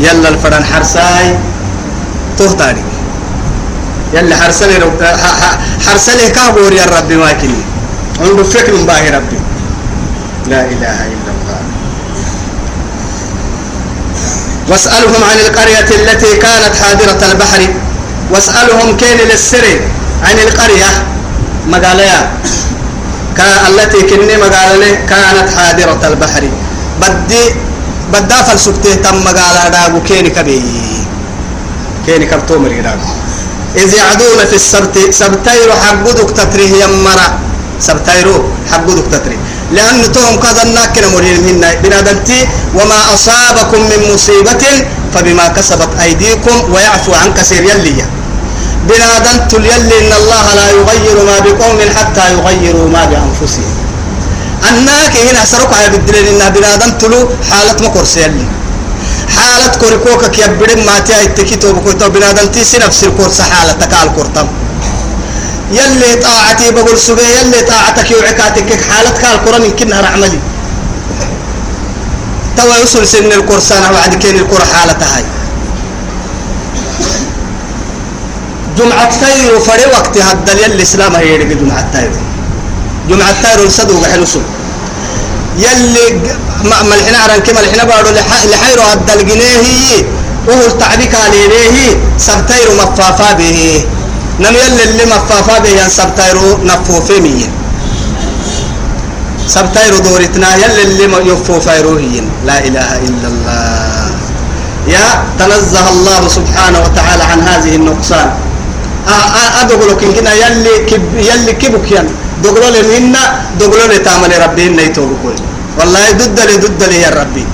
يلا 0.00 0.28
الفرن 0.28 0.64
حرساي 0.64 1.38
تهتاري 2.38 2.82
يلا 4.14 4.36
حرسلي 4.36 4.76
رب 4.76 5.02
حرسلي 5.86 6.30
كابور 6.30 6.72
يا 6.72 6.86
ربي 6.86 7.16
ما 7.16 7.32
كني 7.32 7.62
عنده 8.20 8.42
فكر 8.42 8.74
باهي 8.76 9.10
ربي. 9.10 9.38
لا 10.46 10.60
إله 10.64 10.98
إلا 11.12 11.30
الله. 11.32 11.41
واسألهم 14.72 15.24
عن 15.30 15.38
القرية 15.46 15.88
التي 16.00 16.36
كانت 16.36 16.72
حاضرة 16.80 17.20
البحر. 17.32 17.62
واسألهم 18.30 18.96
كين 18.96 19.18
للسر 19.28 19.64
عن 20.24 20.36
القرية. 20.38 20.90
مقاليا. 21.68 22.20
التي 23.68 24.00
كني 24.02 24.36
مقالة 24.36 24.94
كانت 25.08 25.48
حاضرة 25.56 26.00
البحر. 26.08 26.44
بدي 27.00 27.44
بدا 28.12 28.42
فلسفته 28.42 28.94
تم 28.94 29.16
مقالة 29.24 29.68
داغو 29.68 30.00
كيني 30.08 30.30
كبي. 30.30 30.62
كيني 32.06 32.26
كبتو 32.26 32.58
مري 32.58 32.80
داغو 32.80 33.12
إذ 33.76 33.94
يعدون 33.94 34.40
في 34.50 34.56
السبت 34.56 34.96
سبتيرو 35.10 35.72
حقودك 35.72 36.30
تتريه 36.30 36.84
يمرا. 36.84 37.28
سبتيرو 37.86 38.36
حقودك 38.70 39.06
تتريه 39.12 39.40
لأن 39.76 40.12
توم 40.12 40.34
كذا 40.44 40.64
ناكنا 40.64 41.08
مرين 41.14 41.38
منا 41.46 41.68
بنادمتي 41.82 42.40
وما 42.74 43.00
أصابكم 43.14 43.80
من 43.90 44.00
مصيبة 44.14 44.64
فبما 45.14 45.46
كسبت 45.56 45.90
أيديكم 46.02 46.56
ويعفو 46.72 47.12
عن 47.14 47.34
كثير 47.34 47.62
يلي 47.70 48.04
بنادمت 48.88 49.52
يلي 49.52 49.94
إن 50.02 50.12
الله 50.20 50.44
لا 50.58 50.66
يغير 50.78 51.16
ما 51.28 51.36
بقوم 51.46 51.78
حتى 51.96 52.24
يغيروا 52.34 52.88
ما 52.94 53.02
بأنفسهم. 53.10 53.74
أنك 54.68 55.14
هنا 55.26 55.44
سرق 55.44 55.70
على 55.74 55.88
بدلين 55.98 56.26
إنها 56.26 56.48
بنادم 56.48 56.90
تلو 57.00 57.28
حالة 57.50 57.76
ما 57.82 57.88
كرسي 57.88 58.26
اللي 58.26 58.46
حالة 59.36 59.72
كوريكوكا 59.80 60.28
كي 60.28 60.42
يبدن 60.42 60.86
ما 60.86 60.98
تيا 61.06 61.22
التكيتو 61.22 61.72
بكوتو 61.72 62.08
بنادم 62.08 62.46
تيسي 62.54 62.78
نفس 62.78 63.04
الكورس 63.04 63.40
حالة 63.40 63.72
تكال 63.72 64.08
كورتم 64.16 64.46
يلي 65.72 66.14
طاعتي 66.22 66.70
بقول 66.70 66.98
سبي 66.98 67.22
يلي 67.22 67.60
طاعتك 67.62 68.10
يوعكاتك 68.10 68.68
حالة 68.90 69.10
كال 69.22 69.44
كورن 69.44 69.64
يمكنها 69.64 70.00
رعملي 70.00 70.38
توا 72.56 72.76
يوصل 72.80 73.06
سن 73.06 73.32
الكورسان 73.32 73.82
وعد 73.94 74.14
كين 74.14 74.36
الكورة 74.36 74.64
حالة 74.64 74.92
هاي. 75.12 75.24
جمعة 78.78 79.20
تايرو 79.20 79.60
فري 79.60 79.86
وقت 79.92 80.18
هدل 80.18 80.58
يلي 80.58 80.74
الإسلام 80.74 81.16
هي 81.16 81.38
جمعة 81.44 81.84
تايرو 81.92 82.14
جمعة 83.08 83.42
تايرو 83.42 83.68
صدق 83.68 84.04
حلو 84.12 84.24
سو 84.24 84.40
يلي 85.58 86.20
ملحنا 86.64 87.18
عران 87.18 87.40
كما 87.40 87.60
ملحنا 87.60 87.84
بارو 87.84 88.10
لحيرو 88.50 88.82
هدل 88.82 89.26
جنيه 89.28 90.04
وهو 90.48 90.66
التعبيك 90.66 91.14
عليه 91.14 91.96
سبتيرو 92.18 92.72
مفافا 92.74 93.32
به. 93.32 93.84
نم 94.40 94.54
يلي 94.54 94.84
اللي 94.84 95.04
مفافا 95.04 95.58
به 95.58 95.68
ين 95.68 95.88
سبتيرو 95.88 96.58
نفوفي 96.64 97.20
مية 97.20 97.50
سبتيرو 99.46 99.98
دورتنا 99.98 100.56
يلي 100.56 100.82
اللي 100.82 101.32
يفوفيرو 101.32 101.96
هي 101.96 102.22
لا 102.46 102.56
إله 102.66 102.90
إلا 103.08 103.26
الله. 103.32 104.10
يا 104.88 105.06
تنزه 105.38 105.88
الله 105.88 106.22
سبحانه 106.28 106.78
وتعالى 106.84 107.24
عن 107.30 107.40
هذه 107.40 107.76
النقصان. 107.76 108.30
أدخلك 109.60 110.02
إن 110.02 110.12
كنا 110.14 110.32
يلي 110.32 110.74
كب 110.90 111.02
يلي 111.14 111.52
كبك 111.52 111.92
ين 111.92 112.06
دقلو 112.42 112.68
لهن 112.74 113.14
دقلو 113.60 113.84
لتعمل 113.92 114.32
ربي 114.44 114.66
إن 114.66 114.78
يتوبكوي 114.78 115.34
والله 115.78 116.10
ضد 116.20 116.38
لي 116.48 116.56
ضد 116.56 116.82
لي 116.90 117.00
يا 117.04 117.10
ربي. 117.10 117.44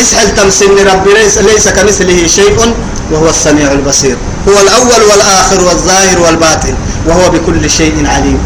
اسحل 0.00 0.34
تمسن 0.36 0.76
ربي 0.90 1.10
ليس, 1.14 1.38
ليس 1.38 1.68
كمثله 1.68 2.26
شيء. 2.26 2.56
وهو 3.12 3.28
السميع 3.30 3.72
البصير. 3.72 4.16
هو 4.48 4.56
الأول 4.60 5.02
والآخر 5.10 5.60
والظاهر 5.64 6.20
والباطن 6.20 6.74
وهو 7.06 7.30
بكل 7.30 7.70
شيء 7.70 8.06
عليم. 8.06 8.38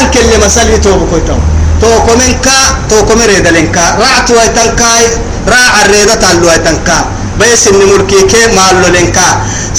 أنك 0.00 0.16
اللي 0.16 0.46
مسألة 0.46 0.76
توبكوي 0.76 1.20
تو 1.20 1.36
توكو 1.80 2.12
منكا 2.16 2.58
توكو 2.90 3.14
مريد 3.14 3.46
لنكا 3.48 3.84
رعت 4.00 4.30
ويتنكاي 4.30 5.04
راع 5.48 5.84
الريدة 5.84 6.14
تالو 6.14 6.48
ويتنكا 6.48 6.98
بيس 7.40 7.68
إن 7.68 7.74
ملكي 7.74 8.20
كي 8.30 8.46
مالو 8.56 8.88
لنكا 8.96 9.28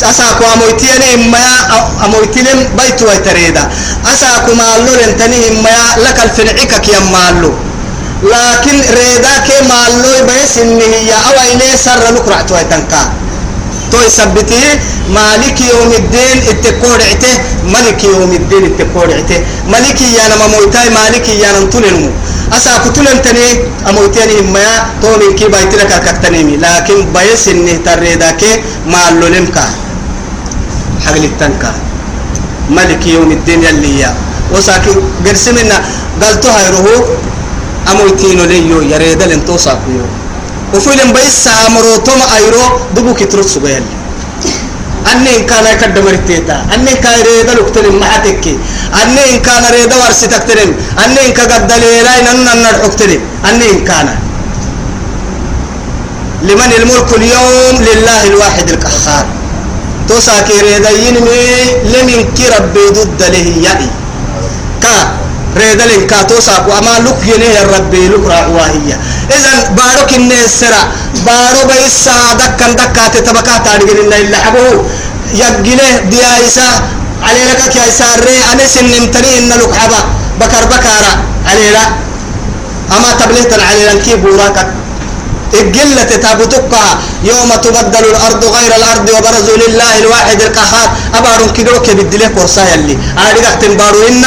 أساكو 0.09 0.43
أمويتيني 0.53 1.13
إما 1.13 1.45
أمويتيني 2.05 2.49
بيت 2.77 3.01
ويتريدا 3.01 3.63
أساكو 4.13 4.51
مالو 4.53 4.91
لنتني 5.01 5.39
إما 5.49 5.77
لك 6.05 6.17
الفنعك 6.23 6.81
كي 6.85 6.91
مالو. 7.13 7.51
لكن 8.23 8.75
ريدا 8.99 9.33
كي 9.47 9.57
مالو 9.69 10.11
بيس 10.27 10.57
إن 10.57 10.81
هي 10.81 11.11
أويني 11.29 11.77
سر 11.85 12.03
لكرع 12.15 12.41
تويتنكا 12.41 13.01
تو 13.95 14.01
يثبته 14.07 14.63
مالك 15.17 15.57
يوم 15.71 15.91
الدين 16.01 16.37
اتقول 16.51 16.99
عته 17.09 17.33
ملك 17.75 17.99
يوم 18.03 18.31
الدين 18.41 18.63
اتقول 18.71 19.09
عته 19.17 19.39
ملك 19.73 19.99
يا 20.17 20.23
نما 20.31 20.47
موتاي 20.53 20.87
مالك 20.99 21.25
يا 21.43 21.49
نمتلنمو 21.55 22.09
أسا 22.57 22.73
كتلن 22.83 23.17
تني 23.25 23.47
أموتيني 23.89 24.37
ما 24.55 24.67
تو 25.01 25.15
من 25.21 25.31
كي 25.39 25.47
بايتلك 25.47 25.91
كتنيمي 26.05 26.55
لكن 26.63 26.97
بيس 27.15 27.47
إنه 27.47 27.75
تريدا 27.87 28.31
كي 28.39 28.51
مالو 28.91 29.27
لمكا 29.33 29.65
حقل 31.05 31.23
التنكا 31.31 31.71
ملك 32.77 33.01
يوم 33.15 33.31
الدين 33.31 33.63
يلي 33.63 33.99
يا. 33.99 34.11
وساكي 34.53 34.91
قرسمنا 35.25 35.77
قالتو 36.21 36.49
هاي 36.55 36.67
روحو 36.75 36.95
أموتينو 37.91 38.43
ليو 38.51 38.81
يريدا 38.91 39.25
لن 39.31 39.41
توصاكيو 39.47 40.05
وفيلم 40.75 41.09
بيس 41.15 41.47
أمروتهم 41.67 42.19
أيرو 42.37 42.63
دبو 42.95 43.13
كترت 43.19 43.47
سجيل 43.47 43.83
أني 45.11 45.31
إن 45.37 45.43
كان 45.49 45.65
يقدم 45.73 46.05
رتيتا 46.07 46.57
أني 46.73 46.91
إن 46.91 46.97
كان 47.03 47.15
يريد 47.19 47.49
لكتلم 47.57 47.95
معتك 47.99 48.45
أني 49.01 49.23
إن 49.31 49.39
كان 49.47 49.63
يريد 49.69 49.91
ورستك 49.93 50.43
تلم 50.49 50.69
أني 51.03 51.19
إن 51.27 51.31
كان 51.37 51.67
دليلاي 51.67 52.19
نن 52.25 52.45
نرحك 52.63 52.93
تلم 52.99 53.21
أني 53.49 53.65
إن 53.71 53.81
كان. 53.89 54.07
لمن 56.47 56.71
الملك 56.79 57.09
اليوم 57.19 57.75
لله 57.87 58.21
الواحد 58.31 58.69
القهار. 58.69 59.25
توسا 60.07 60.41
كيريدين 60.47 61.15
مي 61.27 61.41
لمن 61.93 62.19
كي 62.37 62.45
ربي 62.55 62.85
ضد 62.97 63.21
له 63.33 63.47
يعني 63.65 63.87
كا. 64.83 65.24
ريدلين 65.57 66.07
كا 66.07 66.21
توسا 66.29 66.55
وما 66.69 66.95
لك 67.05 67.19
ينه 67.31 67.55
ربي 67.77 68.07
لك 68.07 68.23
راعواهية 68.31 68.95
إذن 69.35 69.75
بارك 69.79 70.09
النسرة 70.19 70.81
بارو 71.25 71.61
بيسا 71.69 72.17
دكا 72.41 72.67
دكا 72.79 73.07
تتبكا 73.13 73.57
تارجل 73.65 73.97
إن 74.03 74.13
إلا 74.21 74.37
حبوه 74.37 74.85
يقله 75.33 75.91
ديايسا 76.11 76.67
علي 77.27 77.43
لك 77.51 77.75
يا 77.75 77.89
ساري 77.99 78.37
أنا 78.53 78.65
سنمتني 78.75 79.31
إن 79.39 79.49
لك 79.61 79.73
حبا 79.79 80.01
بكر 80.41 80.63
بكارا 80.71 81.13
علي 81.49 81.71
لا 81.75 81.85
أما 82.95 83.09
تبليت 83.19 83.51
علي 83.69 83.83
لنكي 83.89 84.15
بوراكك 84.15 84.67
الجلة 85.61 86.03
تابتك 86.03 86.73
يوم 87.23 87.49
تبدل 87.65 88.05
الأرض 88.13 88.45
غير 88.45 88.71
الأرض 88.75 89.09
وبرزوا 89.09 89.57
لله 89.63 89.97
الواحد 89.99 90.41
القهار 90.41 90.89
أبارون 91.13 91.49
كيلوك 91.49 91.89
بالدليل 91.89 92.27
كورسا 92.35 92.63
يلي 92.73 92.97
أنا 93.17 93.31
رجعت 93.37 93.65
بارو 93.65 94.07
إن 94.07 94.23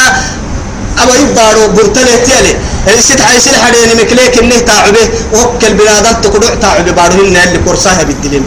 أبا 1.03 1.15
يبارو 1.23 1.67
برتلة 1.75 2.15
تيالي. 2.25 2.53
الست 2.87 3.21
حيسل 3.21 3.55
حدين 3.63 3.89
مكليك 4.01 4.37
إنه 4.37 4.57
تعبه 4.59 5.05
وكل 5.33 5.73
بنادم 5.73 6.21
تقدع 6.21 6.55
تعبه 6.55 6.91
بارو 6.91 7.25
إن 7.25 7.35
اللي 7.35 7.59
كورسا 7.65 8.03
بالدليل 8.03 8.43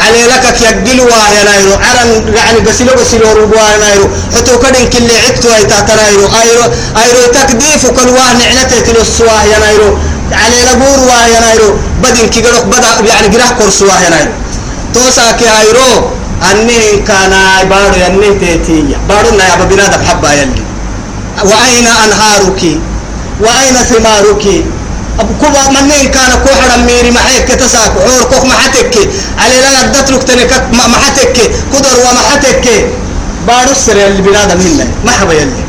علي 0.00 0.22
لك 0.32 0.44
يقلوا 0.60 1.10
يا 1.36 1.42
نايرو 1.44 1.74
عرن 1.86 2.10
يعني 2.36 2.58
قسلو 2.68 2.92
قسلو 3.00 3.32
ربوا 3.32 3.76
نايرو 3.82 4.06
حتو 4.34 4.58
كدن 4.62 4.84
كل 4.92 5.10
عدتو 5.26 5.48
أي 5.56 5.64
تاتا 5.64 5.94
نايرو 5.94 6.26
أيرو 6.40 6.64
أيرو 7.02 7.22
تكديف 7.36 7.82
كل 7.86 8.08
واه 8.08 8.32
نعنته 8.38 8.80
تلو 8.86 9.00
السواه 9.00 9.44
يا 9.52 9.58
نايرو. 9.58 9.90
علي 10.32 10.58
لبور 10.68 11.00
يا 11.34 11.40
نايرو 11.40 11.70
بدن 12.02 12.26
قرق 12.44 12.64
بدا 12.72 12.90
يعني 13.10 13.26
قرح 13.36 13.50
كرسواه 13.58 14.00
يا 14.04 14.10
نايرو. 14.10 14.32
توسا 14.94 15.32
كي 15.38 15.46
أيرو 15.60 16.10
أني 16.50 16.80
كان 17.08 17.32
بارو 17.70 17.94
يني 18.02 18.30
تيتيا. 18.40 18.98
بارو 19.08 19.30
نا 19.38 19.44
يا 19.48 19.64
بنادم 19.70 20.02
حبا 20.08 20.32
يلي. 20.32 20.62
وأين 21.40 21.86
أنهارك؟ 21.86 22.62
وأين 23.40 23.74
ثمارك؟ 23.90 24.44
كوبا 25.40 25.62
منين 25.70 26.10
كان 26.10 26.32
كوحرا 26.44 26.76
ميري 26.76 27.10
معيك 27.10 27.48
تساك 27.48 27.92
عور 28.04 28.22
كوك 28.30 28.44
محتك. 28.44 28.94
علي 29.38 29.60
لا 29.60 29.86
ندتلك 29.86 30.22
تنك 30.22 30.52
محتك. 30.72 31.36
قدر 31.72 31.94
ومحتك. 32.04 32.66
بارو 33.46 33.70
السر 33.70 34.06
اللي 34.06 34.22
بنادم 34.22 34.60
هنا 34.60 34.86
ما 35.04 35.10
حبا 35.10 35.32
يلي؟ 35.32 35.62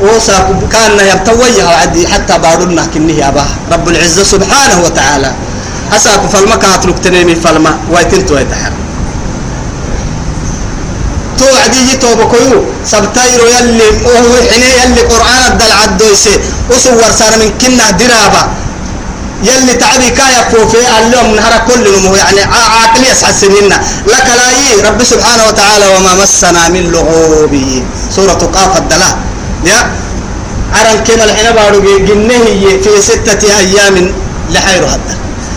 وساك 0.00 0.46
كان 0.72 0.98
يبتوي 1.08 1.62
عدي 1.62 2.08
حتى 2.08 2.38
بارو 2.38 2.64
كنه 2.94 3.28
أبا 3.28 3.44
رب 3.72 3.88
العزة 3.88 4.22
سبحانه 4.24 4.78
وتعالى. 4.84 5.34
أساك 5.96 6.26
فالما 6.32 6.56
كاتلك 6.56 6.98
تنمي 6.98 7.34
فالما. 7.34 7.78
ويتنتو 7.92 8.36
يتحر 8.36 8.72
تو 11.38 11.48
عدي 11.64 11.96
تو 12.02 12.14
بكيو 12.20 12.64
سبتايرو 12.92 13.46
يلي 13.56 13.88
وهو 14.04 14.34
حين 14.50 14.62
يلي 14.80 15.00
قرآن 15.12 15.42
الدل 15.52 15.72
عدويسي 15.82 16.34
وصور 16.70 17.02
صار 17.18 17.32
من 17.40 17.50
كنا 17.60 17.90
درابة 17.90 18.42
يلي 19.48 19.72
تعبي 19.82 20.10
كايا 20.10 20.42
فوفي 20.50 20.78
اليوم 20.98 21.34
نهار 21.36 21.54
كل 21.68 21.84
نمو 21.94 22.14
يعني 22.14 22.40
عاقل 22.40 23.02
يسعى 23.10 23.30
السنين 23.30 23.68
لك 24.12 24.26
لا 24.38 24.88
رب 24.88 25.00
سبحانه 25.04 25.44
وتعالى 25.48 25.86
وما 25.96 26.12
مسنا 26.22 26.68
من 26.68 26.84
لغوب. 26.92 27.54
سورة 28.16 28.42
قاف 28.54 28.76
الدلاء 28.76 29.18
يا 29.64 29.80
عرن 30.76 30.98
كنا 31.06 31.24
الحين 31.24 31.48
بارو 31.56 31.78
جنه 32.08 32.44
في 32.84 32.92
ستة 33.02 33.42
أيام 33.58 34.12
لحير 34.50 34.84
هذا 34.84 35.14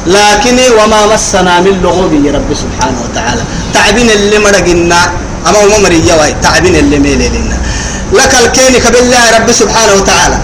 لكن 0.08 0.58
وما 0.80 1.06
مسنا 1.14 1.60
من 1.60 1.82
لغوب 1.84 2.14
رب 2.36 2.50
سبحانه 2.64 3.00
وتعالى 3.06 3.44
تعبين 3.74 4.10
اللي 4.10 4.40
مرقنا 4.40 5.02
أما 5.48 5.60
هو 5.64 5.80
مري 5.84 6.08
يواي 6.08 6.36
تعبين 6.42 6.76
اللي 6.76 7.00
ميلي 7.00 7.30
لنا. 7.30 7.58
لك 8.14 8.34
الكيني 8.44 8.80
كبالله 8.80 9.38
رب 9.38 9.52
سبحانه 9.52 9.94
وتعالى. 9.94 10.40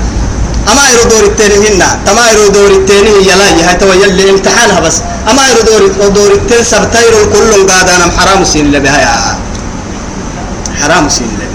أما 0.71 0.83
يرو 0.91 1.03
دور 1.09 1.23
التاني 1.23 1.57
هنا 1.67 1.99
تما 2.05 2.31
يرو 2.31 2.47
دور 2.47 2.71
التاني 2.71 3.09
يلا 3.29 3.49
يهي 3.49 3.75
تو 3.75 3.93
يلي 3.93 4.29
امتحانها 4.29 4.79
بس. 4.79 4.97
أما 5.29 5.41
يرو 5.49 5.61
دور 5.61 6.09
دور 6.09 6.31
التاني 6.31 6.63
سبتايرو 6.63 7.19
كل 7.33 7.67
قاعد 7.69 7.89
أنا 7.89 8.05
حرام 8.17 8.43
سين 8.45 8.65
اللي 8.65 8.79
بها 8.79 8.99
يا 9.01 9.37
حرام 10.81 11.09
سين 11.09 11.27
اللي 11.33 11.45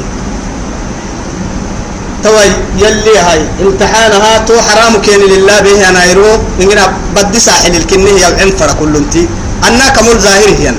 تو 2.25 2.37
يلي 2.79 3.19
هاي 3.19 3.41
امتحانها 3.61 4.39
تو 4.49 4.55
حرام 4.69 5.01
كين 5.01 5.21
لله 5.21 5.61
به 5.61 5.89
أنا 5.89 6.05
يرو 6.05 6.33
من 6.59 6.69
بدي 7.17 7.41
ساحل 7.41 7.77
الكنيه 7.77 8.21
يا 8.23 8.29
العنفر 8.29 8.73
كلنتي 8.81 9.29
أنا 9.69 9.89
كمول 9.89 10.19
ظاهر 10.19 10.49
هي 10.61 10.75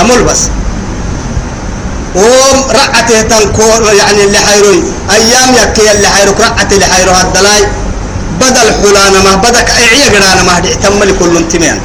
أمول 0.00 0.22
بس. 0.22 0.42
وم 2.16 2.58
رعته 2.78 3.20
تنكو 3.30 3.62
يعني 4.00 4.24
اللي 4.24 4.38
حيروي. 4.38 4.80
أيام 5.16 5.50
يكي 5.62 5.92
اللي 5.92 6.08
حيروك 6.08 6.40
رعته 6.40 6.74
اللي 6.74 6.86
حيرو 6.86 7.12
هالدلاي. 7.12 7.62
بدل 8.40 8.68
حلانا 8.80 9.18
ما 9.26 9.34
بدك 9.44 9.68
إعيا 9.70 10.06
قرانا 10.14 10.42
ما 10.48 10.58
دي 10.64 10.74
تملي 10.74 11.12
كل 11.20 11.36
انتمين. 11.36 11.78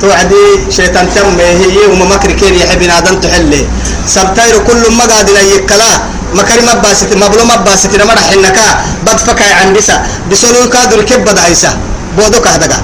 توعدي 0.00 0.44
شيطان 0.76 1.06
تم 1.14 1.40
هي 1.40 1.78
وما 1.92 2.04
مكر 2.04 2.32
كين 2.32 2.54
يحب 2.54 2.82
نادم 2.82 3.16
تحلي. 3.20 3.62
سبتايرو 4.06 4.60
كل 4.68 4.82
ما 4.98 5.04
قادنا 5.04 5.40
يكلا. 5.40 5.90
مكر 6.34 6.60
ما 6.68 6.74
باسط 6.84 7.10
مبلو 7.22 7.44
ما 7.44 7.56
باسط 7.56 7.92
ما 8.08 8.14
راح 8.14 8.28
إنك. 8.32 8.58
بد 9.06 9.18
فكاي 9.26 9.52
عندسا 9.52 9.96
بسولو 10.30 10.68
كادر 10.68 11.00
كبد 11.02 11.38
عيسى. 11.38 11.70
بودو 12.16 12.40
كهدغا 12.40 12.78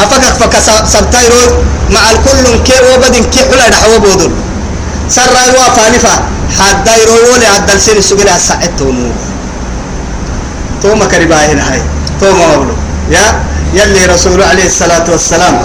أفكك 0.00 0.34
فك 0.40 0.54
سبتايرو 0.86 1.62
مع 1.90 2.10
الكل 2.10 2.62
كي 2.64 2.78
وبدن 2.94 3.24
كي 3.24 3.40
حلا 3.40 3.68
دحوا 3.68 3.98
بودن. 3.98 4.32
سر 5.08 5.36
ايوا 5.44 5.68
فانفا 5.76 6.14
حد 6.58 6.84
دايرو 6.84 7.34
ولا 7.34 7.46
حد 7.54 7.70
السن 7.70 8.00
سجل 8.00 8.28
ساعتهم 8.40 9.12
تو 10.82 10.94
ما 10.94 11.04
كربا 11.04 11.36
هنا 11.46 11.72
هاي. 11.72 11.82
تو 12.20 12.32
ما 12.32 12.46
بقولوا 12.46 12.76
يا 13.10 13.40
يلي 13.74 14.06
رسول 14.06 14.42
عليه 14.42 14.66
الصلاة 14.66 15.04
والسلام. 15.10 15.62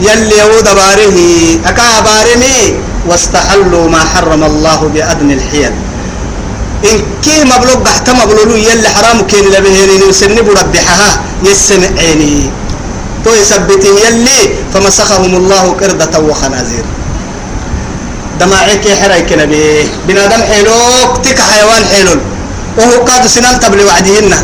يلي 0.00 0.36
يهود 0.36 0.64
باره 0.64 1.18
أكا 1.66 2.00
بارني 2.00 2.74
واستحلوا 3.08 3.88
ما 3.88 4.00
حرم 4.14 4.44
الله 4.44 4.80
بأدن 4.94 5.30
الحيل. 5.30 5.72
إن 6.90 6.98
كي 7.22 7.44
مبلوغ 7.44 7.78
بحت 7.86 8.10
مبلولو 8.10 8.56
يلي 8.56 8.88
حرام 8.88 9.22
كين 9.30 9.44
لبهيرين 9.54 10.02
يسنب 10.10 10.48
ربحها 10.50 11.10
يسمع 11.46 11.86
عيني 11.98 12.50
تو 13.24 13.30
يثبته 13.34 13.94
يلي 14.06 14.40
فمسخهم 14.74 15.34
الله 15.36 15.64
قردة 15.80 16.18
وخنازير. 16.18 16.84
دماعك 18.40 18.84
حريك 19.02 19.32
نبي. 19.32 19.88
بنادم 20.08 20.42
حيلوك 20.42 21.10
تك 21.24 21.40
حيوان 21.40 21.84
حيلول. 21.92 22.20
وهو 22.78 23.04
قاد 23.04 23.26
سنان 23.26 23.60
تبلي 23.60 23.84
وعدهن. 23.84 24.34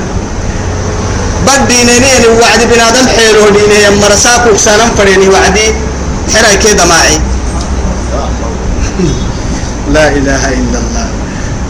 بدينيني 1.46 2.26
وعد 2.40 2.62
بنادم 2.72 3.06
حيلو 3.16 3.48
ديني 3.48 3.78
يما 3.86 4.06
رساكو 4.06 4.56
سنان 4.56 4.90
فريني 4.98 5.28
وعدي. 5.28 5.72
حريك 6.34 6.66
دماعي. 6.66 7.20
لا 9.94 10.08
إله 10.08 10.42
إلا 10.48 10.78
الله. 10.82 11.06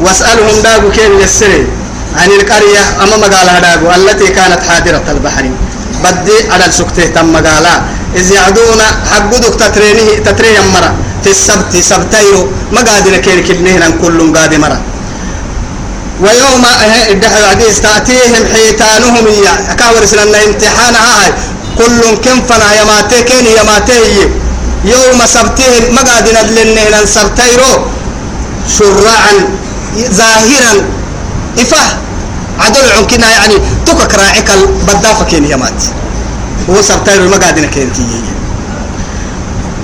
واسألهم 0.00 0.62
داغو 0.62 0.90
كين 0.90 1.20
يسري. 1.20 1.66
عن 2.16 2.30
القرية 2.30 2.82
أما 3.02 3.16
مقالها 3.16 3.60
داغو 3.60 3.90
التي 3.90 4.28
كانت 4.28 4.60
حاضرة 4.68 5.04
البحر 5.08 5.50
بدي 6.04 6.36
على 6.52 6.64
السكتة 6.66 7.06
تم 7.14 7.32
مقالا 7.32 7.74
إذ 8.16 8.30
يعدون 8.30 8.80
حقودك 9.10 9.54
تترينه 9.60 10.08
تتريه 10.26 10.60
مرة. 10.74 10.92
في 11.24 11.30
السبت 11.30 11.76
سبتيرو 11.76 12.42
ما 12.72 12.80
قادر 12.80 13.16
كير 13.16 13.38
كلنهن 13.46 13.98
كل 14.02 14.18
قاد 14.36 14.54
مرة. 14.54 14.80
ويوم 16.24 16.64
الحديث 17.12 17.80
تأتيهم 17.80 18.42
حيتانهم 18.52 19.24
يا 19.44 19.74
كاور 19.74 20.04
سلنا 20.06 20.38
امتحان 20.44 20.94
هاي 20.94 21.28
كل 21.78 22.00
كم 22.24 22.38
فنا 22.48 22.68
يماته 22.80 23.20
كين 23.20 23.46
يماته 23.60 24.04
يوم 24.84 25.20
سبتهم 25.26 25.84
ما 25.94 26.02
قادر 26.08 26.36
لنهن 26.56 27.06
سبتيرو. 27.06 27.72
شرعا 28.78 29.34
ظاهرا 30.20 30.74
إفه 31.58 31.84
عدل 32.58 32.92
عنكنا 32.98 33.30
يعني 33.30 33.54
تكك 33.86 34.14
راعك 34.14 34.50
البدافة 34.50 35.24
كين 35.24 35.44
يمات 35.50 35.82
هو 36.70 36.82
سبتيرو 36.82 37.28
ما 37.28 37.36
قادر 37.36 37.64
كين 37.64 37.92
تيجي. 37.92 38.20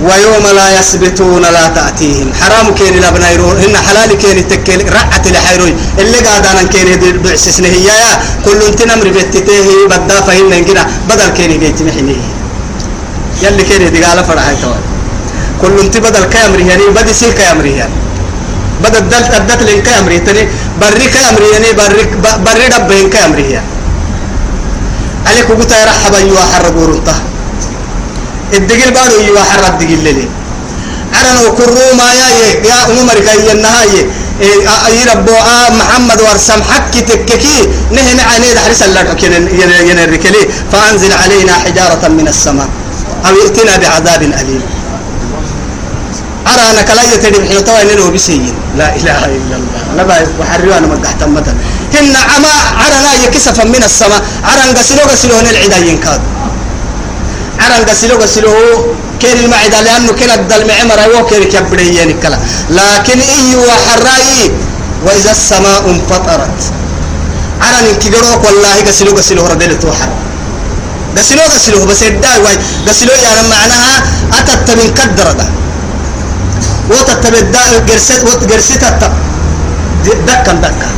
ويوم 0.03 0.45
لا 0.55 0.79
يثبتون 0.79 1.41
لا 1.41 1.67
تأتيهم. 1.67 2.33
حرام 2.41 2.75
كين 2.75 2.93
لبنا 3.01 3.31
يرون 3.31 3.55
إن 3.65 3.77
حلال 3.77 4.17
كين 4.17 4.47
تكل 4.47 4.89
رعة 4.89 5.21
الحيروي 5.25 5.73
اللي 5.99 6.17
قاعد 6.17 6.45
أنا 6.45 6.63
كين 6.63 7.21
بعسسنه. 7.23 7.67
هي 7.67 7.85
يا. 7.85 8.19
كل 8.45 8.61
انت 8.67 8.81
نمر 8.89 9.07
بتته 9.07 9.67
بدا 9.89 10.21
فهن 10.21 10.63
كده 10.65 10.83
بدل 11.09 11.29
كين 11.37 11.59
جيت 11.59 11.81
محني 11.81 12.17
يلي 13.43 13.63
كين 13.63 13.91
دي 13.93 14.03
قال 14.03 14.25
فرح 14.25 14.53
توي 14.61 14.79
كل 15.61 15.79
انت 15.79 15.97
بدل 15.97 16.23
كامري 16.23 16.67
يعني 16.67 16.83
بدي 16.95 17.13
سي 17.13 17.31
كامري 17.31 17.71
يعني 17.71 17.93
بدل 18.83 19.09
دلت 19.09 19.31
أدت 19.37 19.61
لين 19.63 19.81
كامري 19.81 20.19
تاني 20.19 20.47
بري 20.81 21.07
كامري 21.15 21.47
يعني 21.53 21.69
بري 21.79 22.03
بري 22.45 22.65
دبين 22.73 23.09
كامري 23.09 23.51
يعني 23.51 23.67
عليك 25.27 25.49
وقلت 25.49 25.71
يا 25.71 25.85
رحبا 25.85 26.19
يوا 26.19 26.43
حرقوا 26.53 26.87
رنطه 26.87 27.15
الدقيل 28.53 28.91
بارو 28.91 29.21
يوا 29.27 29.43
حرق 29.49 29.67
الدقيل 29.67 30.03
لي 30.03 30.27
عرنا 31.15 31.41
وكرو 31.47 31.87
ما 31.97 32.07
يا 32.19 32.27
يا 32.69 32.73
عمر 32.73 33.17
كاي 33.25 33.51
النهاية 33.51 34.03
أي 34.87 34.99
ربو 35.11 35.31
آه 35.31 35.69
محمد 35.69 36.21
ورسم 36.21 36.61
حك 36.69 36.93
تككي. 37.09 37.57
نهن 37.95 38.19
عيني 38.19 38.53
دحرس 38.53 38.81
الله 38.83 39.01
ينركلي. 39.89 40.41
فأنزل 40.71 41.11
علينا 41.23 41.53
حجارة 41.63 42.03
من 42.07 42.27
السماء. 42.27 42.69
أو 43.27 43.33
ائتنا 43.41 43.77
بعذاب 43.77 44.21
أليم. 44.21 44.63
أرانا 46.47 46.81
كلا 46.81 47.03
يتدي 47.13 47.39
بحين 47.39 47.59
طوى 47.61 47.81
إنه 47.81 48.09
بسيين 48.09 48.55
لا 48.77 48.95
إله 48.95 49.19
إلا 49.37 49.55
الله. 49.59 49.81
لا 49.97 50.03
بحريوا 50.39 50.77
أنا 50.77 50.87
مدحت 50.87 51.23
مدن 51.23 51.55
هن 51.93 52.15
عما 52.31 52.53
عرنا 52.81 53.11
يكسفا 53.23 53.63
من 53.63 53.83
السماء. 53.83 54.21
عرنا 54.43 54.79
قسلو 54.79 55.03
قسلو 55.11 55.33
هن 55.39 55.47
العدا 55.47 55.77
ينكاد. 55.77 56.21
عرن 57.59 57.81
قسلو 57.89 58.15
قسلو 58.21 58.53
كين 59.21 59.37
المعدة 59.43 59.81
لأنه 59.81 60.11
كين 60.13 60.31
الدل 60.31 60.67
معمر 60.67 60.99
أيوه 60.99 61.29
كين 61.29 61.43
كبري 61.53 61.95
يعني 61.95 62.13
كلا 62.13 62.37
لكن 62.69 63.19
إي 63.19 63.55
وحراي 63.55 64.51
وإذا 65.05 65.31
السماء 65.31 65.83
انفطرت. 65.89 66.59
عرن 67.61 67.85
كيقروك 68.01 68.43
والله 68.45 68.75
قسلو 68.87 69.11
قسلو 69.17 69.47
ردل 69.47 69.79
توحر. 69.79 70.09
قسلو 71.17 71.41
قسلو 71.53 71.85
بس 71.89 72.03
الداي 72.03 72.37
واي. 72.43 72.57
قسلو 72.87 73.13
يعني 73.25 73.41
معناها 73.49 73.95
أتت 74.37 74.69
من 74.79 74.87
كدر 74.97 75.31
ده. 75.39 75.47
وتتبدأ 76.91 77.63
قرست 77.87 78.21
وتقرست 78.27 78.83
دكا 80.05 80.53
دكا 80.63 80.89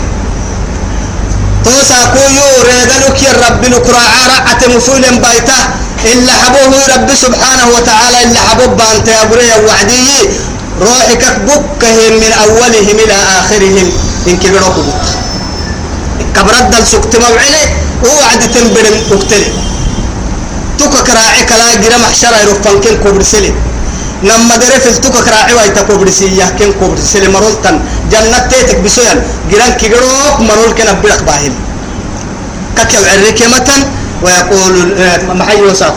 توسا 1.66 2.00
كويو 2.14 2.48
ريدلك 2.70 3.18
يا 3.24 3.34
رب 3.44 3.62
نكرا 3.74 4.04
عرعة 4.20 4.62
مفول 4.76 5.04
بايته 5.24 5.60
إلا 6.12 6.34
حبوه 6.42 6.76
رب 6.96 7.10
سبحانه 7.24 7.66
وتعالى 7.76 8.18
إلا 8.24 8.40
حبوب 8.48 8.72
بانت 8.78 9.08
يا 9.08 9.24
بري 9.32 9.52
وعدي 9.68 10.08
روحك 10.82 11.24
بكهم 11.48 12.14
من 12.22 12.32
أولهم 12.44 12.98
إلى 13.04 13.16
آخرهم. 13.40 13.88
إن 14.28 14.38
كبروا 14.38 14.70
بك 14.70 15.06
كبرد 16.36 16.74
السكت 16.82 17.14
موعلي 17.16 17.64
وعد 18.06 18.42
تنبرم 18.54 18.96
اكتلي 19.12 19.52
توكا 20.80 21.02
كراعي 21.08 21.44
كلا 21.50 21.76
جرى 21.82 21.98
محشرة 22.04 22.38
يرفن 22.44 22.76
كن 22.84 22.96
كبر 23.04 23.24
سلي 23.24 23.52
نما 24.24 24.56
دري 24.56 24.80
في 24.80 24.90
التوكا 24.90 25.22
كراعي 25.22 25.54
وايتا 25.54 25.82
كبر 25.82 26.10
سيا 26.10 26.46
كن 26.60 26.72
كبر 26.80 26.98
سلي 26.98 27.28
مرولتن 27.28 27.80
جنة 28.12 28.40
تيتك 28.50 28.80
بسويا 28.80 29.24
جران 29.52 29.74
كيجروك 29.80 30.40
مرول 30.40 30.72
كن 30.78 30.88
أبلغ 30.88 31.22
باهل 31.28 31.54
كاكيو 32.78 33.02
عريكي 33.12 33.48
متن 33.48 33.82
ويقول 34.24 34.74
محي 35.40 35.58
يوسف 35.60 35.94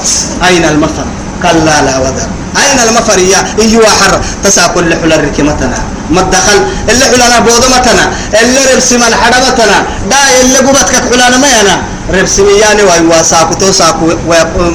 أين 0.49 0.65
المفر 0.65 1.05
كلا 1.43 1.83
لا 1.87 1.99
وذر 1.99 2.29
أين 2.61 2.79
المفر 2.89 3.19
يا 3.19 3.41
إيوا 3.59 3.89
حر 4.01 4.21
تساكل 4.45 4.91
لحل 4.91 5.13
الركمتنا 5.13 5.79
ما 6.11 6.21
الدخل 6.21 6.59
اللي 6.89 7.05
حلنا 7.05 7.39
بوضمتنا 7.41 8.05
اللي 8.41 8.61
ربسم 8.75 9.03
الحرمتنا 9.03 9.79
دا 10.11 10.17
اللي 10.41 10.59
قبتك 10.59 10.95
حلنا 11.11 11.37
ما 11.39 11.49
ينا 11.49 11.77
ربسمياني 12.15 12.83
ويوا 12.83 13.23
ساكو 13.23 13.55
تو 13.55 13.73
ساكو 13.73 14.05
ويقول 14.29 14.75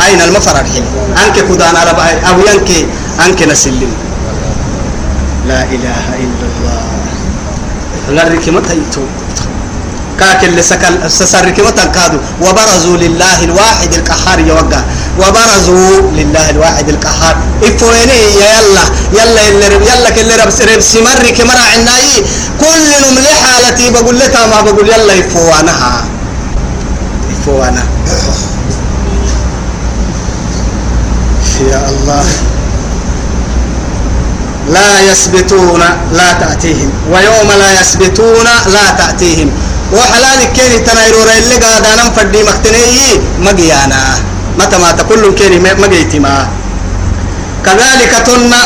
أين 0.00 0.20
المفر 0.20 0.60
الحين؟ 0.60 0.84
أنك 1.26 1.36
كدان 1.48 1.76
على 1.76 1.92
أو 2.28 2.36
ينكي 2.40 2.86
أنك 3.26 3.42
نسلم. 3.42 3.92
لا 5.48 5.62
إله 5.62 6.04
إلا 6.24 6.44
الله. 6.50 6.82
حل 8.06 8.18
الركمتها 8.18 8.72
يتوب 8.72 9.08
كاك 10.20 10.44
اللي 10.44 10.62
سكن 10.62 11.08
سسرك 11.08 11.60
متنكادو 11.60 12.18
وبرزوا 12.42 12.96
لله 12.96 13.44
الواحد 13.44 13.94
القهار 13.94 14.38
يوقع. 14.38 14.82
وبرزوا 15.18 16.10
لله 16.12 16.50
الواحد 16.50 16.88
القهار. 16.88 17.36
إفويني 17.62 18.20
يا 18.40 18.48
يلا. 18.56 18.84
يلا 19.12 19.48
اللي 19.48 19.68
رب 19.68 19.82
يلا 19.82 20.10
كل 20.10 20.30
رب 20.40 20.52
رب 20.74 20.80
سمري 20.80 21.32
كمرا 21.32 21.64
عناي. 21.74 22.24
كل 22.60 22.88
نملي 23.02 23.34
حالتي 23.44 23.90
بقول 23.90 24.18
لها 24.18 24.46
ما 24.46 24.60
بقول 24.60 24.88
يلا 24.88 25.14
يفوانها 25.14 26.04
يا 31.60 31.80
الله. 31.90 32.26
لا 34.68 34.90
يثبتون 35.12 35.82
لا 36.12 36.28
تأتيهم. 36.32 36.90
ويوم 37.12 37.48
لا 37.58 37.80
يثبتون 37.80 38.46
لا 38.66 38.86
تأتيهم. 38.98 39.48
وحلال 39.92 40.40
كيني 40.52 40.78
تنايرور 40.78 41.28
اللي 41.38 41.56
قاعد 41.62 41.86
أنا 41.86 42.10
فدي 42.10 42.42
مقتني 42.42 43.20
مجيانا 43.38 44.02
متى 44.58 44.78
ما 44.78 44.90
تقول 44.98 45.34
كيني 45.38 45.58
مجيتي 45.62 46.18
ما 46.18 46.48
كذلك 47.64 48.12
تنا 48.26 48.60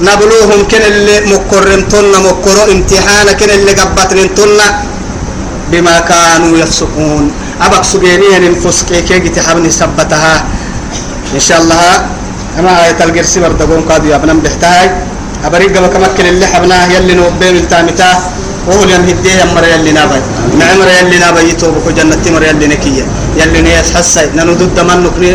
نبلوهم 0.00 0.68
كن 0.68 0.82
اللي 0.82 1.32
مقرن 1.32 1.88
تنا 1.88 2.18
مقرو 2.18 2.62
امتحان 2.72 3.32
كن 3.40 3.50
اللي 3.50 3.72
قبطن 3.72 4.34
تنا 4.36 4.66
بما 5.72 5.96
كانوا 6.00 6.58
يفسقون. 6.58 7.32
أبك 7.62 7.84
سجينين 7.84 8.44
الفسق 8.52 8.88
كي 9.08 9.28
تحبني 9.32 9.70
سبتها؟ 9.70 10.44
إن 11.34 11.40
شاء 11.40 11.58
الله 11.60 12.06
أنا 12.58 12.84
آية 12.84 13.04
القرسي 13.04 13.40
بردقون 13.40 13.82
قادوا 13.88 14.10
يا 14.10 14.16
ابن 14.16 14.38
بحتاج. 14.38 14.90
أبريق 15.44 15.72
بكمكن 15.82 16.26
اللي 16.26 16.46
حبناه 16.46 16.86
يلي 16.94 17.14
نوبين 17.14 17.56
التامتاه. 17.56 18.18
وهو 18.66 18.82
يم 18.82 19.02
هديه 19.08 19.44
مر 19.54 19.64
يلي 19.64 19.92
نابي. 19.92 20.20
نعمر 20.58 20.88
يلي 21.00 21.18
نابي 21.18 21.40
يتوبك 21.50 21.86
جنة 21.96 22.24
مر 22.34 22.42
يلي 22.42 22.66
نكية. 22.66 23.04
يلي 23.36 23.60
نيس 23.62 23.88
حسي. 23.96 24.26
نانو 24.36 24.52
ضد 24.52 24.78
منك 24.80 25.16
isi 25.22 25.34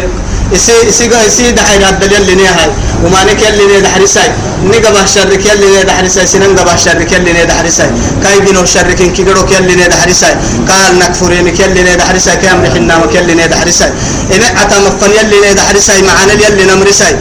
اسي 0.55 0.89
اسي 0.89 1.09
إسي 1.27 1.51
دحين 1.51 1.83
عبد 1.83 2.03
الله 2.03 2.17
اللي 2.17 2.35
نيها 2.35 2.67
وما 3.03 3.23
نك 3.23 3.41
اللي 3.49 3.65
نيها 3.67 3.79
دحرساي 3.79 4.29
نجبا 4.63 5.05
شرك 5.05 5.43
اللي 5.53 5.67
نيها 5.71 5.83
دحرساي 5.83 6.27
سنن 6.27 6.55
جبا 6.55 6.75
شرك 6.85 7.13
اللي 7.13 7.33
نيها 7.33 7.43
دحرساي 7.43 7.89
كاي 8.23 8.39
بينو 8.39 8.65
شرك 8.65 9.01
إن 9.01 9.11
كيدرو 9.13 9.41
اللي 9.59 9.75
نيها 9.75 9.87
دحرساي 9.87 10.35
قال 10.69 10.99
نكفرين 10.99 11.49
كي 11.55 11.65
اللي 11.65 11.81
نيها 11.83 11.95
دحرساي 11.95 12.35
كام 12.35 12.65
نحنا 12.65 13.03
وكي 13.03 13.19
اللي 13.19 13.33
نيها 13.33 13.47
دحرساي 13.47 13.89
إن 14.35 14.43
أتى 14.61 14.75
مفني 14.85 15.21
اللي 15.21 15.37
نيها 15.41 15.53
دحرساي 15.53 16.01
معنا 16.01 16.33
اللي 16.33 16.47
اللي 16.47 16.63
نمرساي 16.73 17.15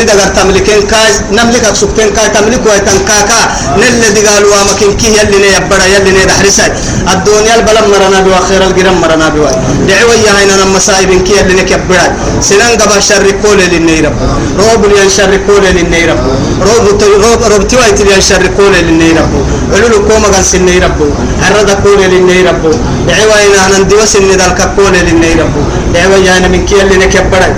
ندعر 0.00 0.28
تملكين 0.36 0.82
كاي. 0.92 1.12
نملك 1.32 1.64
أكسبتين 1.64 2.08
كاي. 2.16 2.28
تملك 2.28 2.66
ويتن 2.66 2.98
كاكا 3.08 3.40
نل 3.76 4.04
اللي 4.08 4.20
قالوا 4.28 4.56
ما 4.68 4.72
كين 4.78 4.96
كي 4.96 5.22
اللي 5.22 5.38
نيها 5.38 5.58
برا 5.58 5.84
اللي 5.98 6.10
نيها 6.10 6.24
دحرساي 6.24 6.72
الدنيا 7.12 7.54
البلد 7.54 7.86
مرنا 7.92 8.20
بوا. 8.20 8.40
خير 8.48 8.62
الجرم 8.66 9.00
مرنا 9.00 9.28
بوا. 9.28 9.50
دعوة 9.88 10.14
يا 10.26 10.32
هينا 10.38 10.64
نمسايبين 10.64 11.24
كي 11.24 11.40
اللي 11.40 11.54
نيها 11.54 12.16
سنان 12.40 12.72
قبا 12.80 13.00
شر 13.00 13.26
كل 13.42 13.58
للني 13.72 14.00
رب 14.06 14.18
روب 14.58 14.82
لين 14.92 15.08
شر 15.16 15.32
كل 15.46 15.64
للني 15.76 16.00
رب 16.10 16.22
روب 16.68 16.84
روب 17.24 17.40
روب 17.52 17.62
تواي 17.68 17.92
تلين 17.98 18.20
شر 18.20 18.44
كل 18.56 18.74
للني 18.86 19.10
رب 19.18 19.32
علو 19.74 19.98
كوما 20.08 20.28
كان 20.32 20.42
سني 20.42 20.78
رب 20.78 21.00
هرد 21.42 21.70
كل 21.84 22.00
للني 22.12 22.38
رب 22.48 22.64
دعوة 23.08 23.36
هنا 23.44 23.58
هنا 23.66 23.78
ندوس 23.84 24.08
سن 24.12 24.28
ذلك 24.30 24.60
كل 24.76 24.94
للني 25.06 25.32
رب 25.40 25.54
دعوة 25.94 26.16
يا 26.26 26.32
هنا 26.38 26.48
من 26.48 26.64
كي 26.68 26.82
اللي 26.82 26.96
نكبرها 27.02 27.50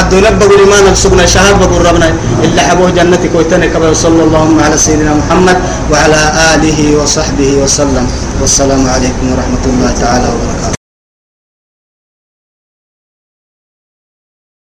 الدنيا 0.00 0.30
بقول 0.30 0.62
ما 0.70 0.78
نفسنا 0.90 1.26
شهر 1.26 1.54
بقول 1.60 1.86
ربنا 1.86 2.08
إلا 2.44 2.62
حبوه 2.68 2.90
جنتك 2.90 3.34
ويتنك 3.34 3.72
صلى 3.92 4.22
الله 4.26 4.46
على 4.64 4.76
سيدنا 4.78 5.12
محمد 5.20 5.56
وعلى 5.90 6.20
آله 6.54 6.78
وصحبه 7.02 7.50
وسلم. 7.62 8.06
والسلام 8.40 8.82
عليكم 8.94 9.24
ورحمة 9.32 9.64
الله 9.66 9.90
تعالى 10.00 10.26
وبركاته. 10.28 10.75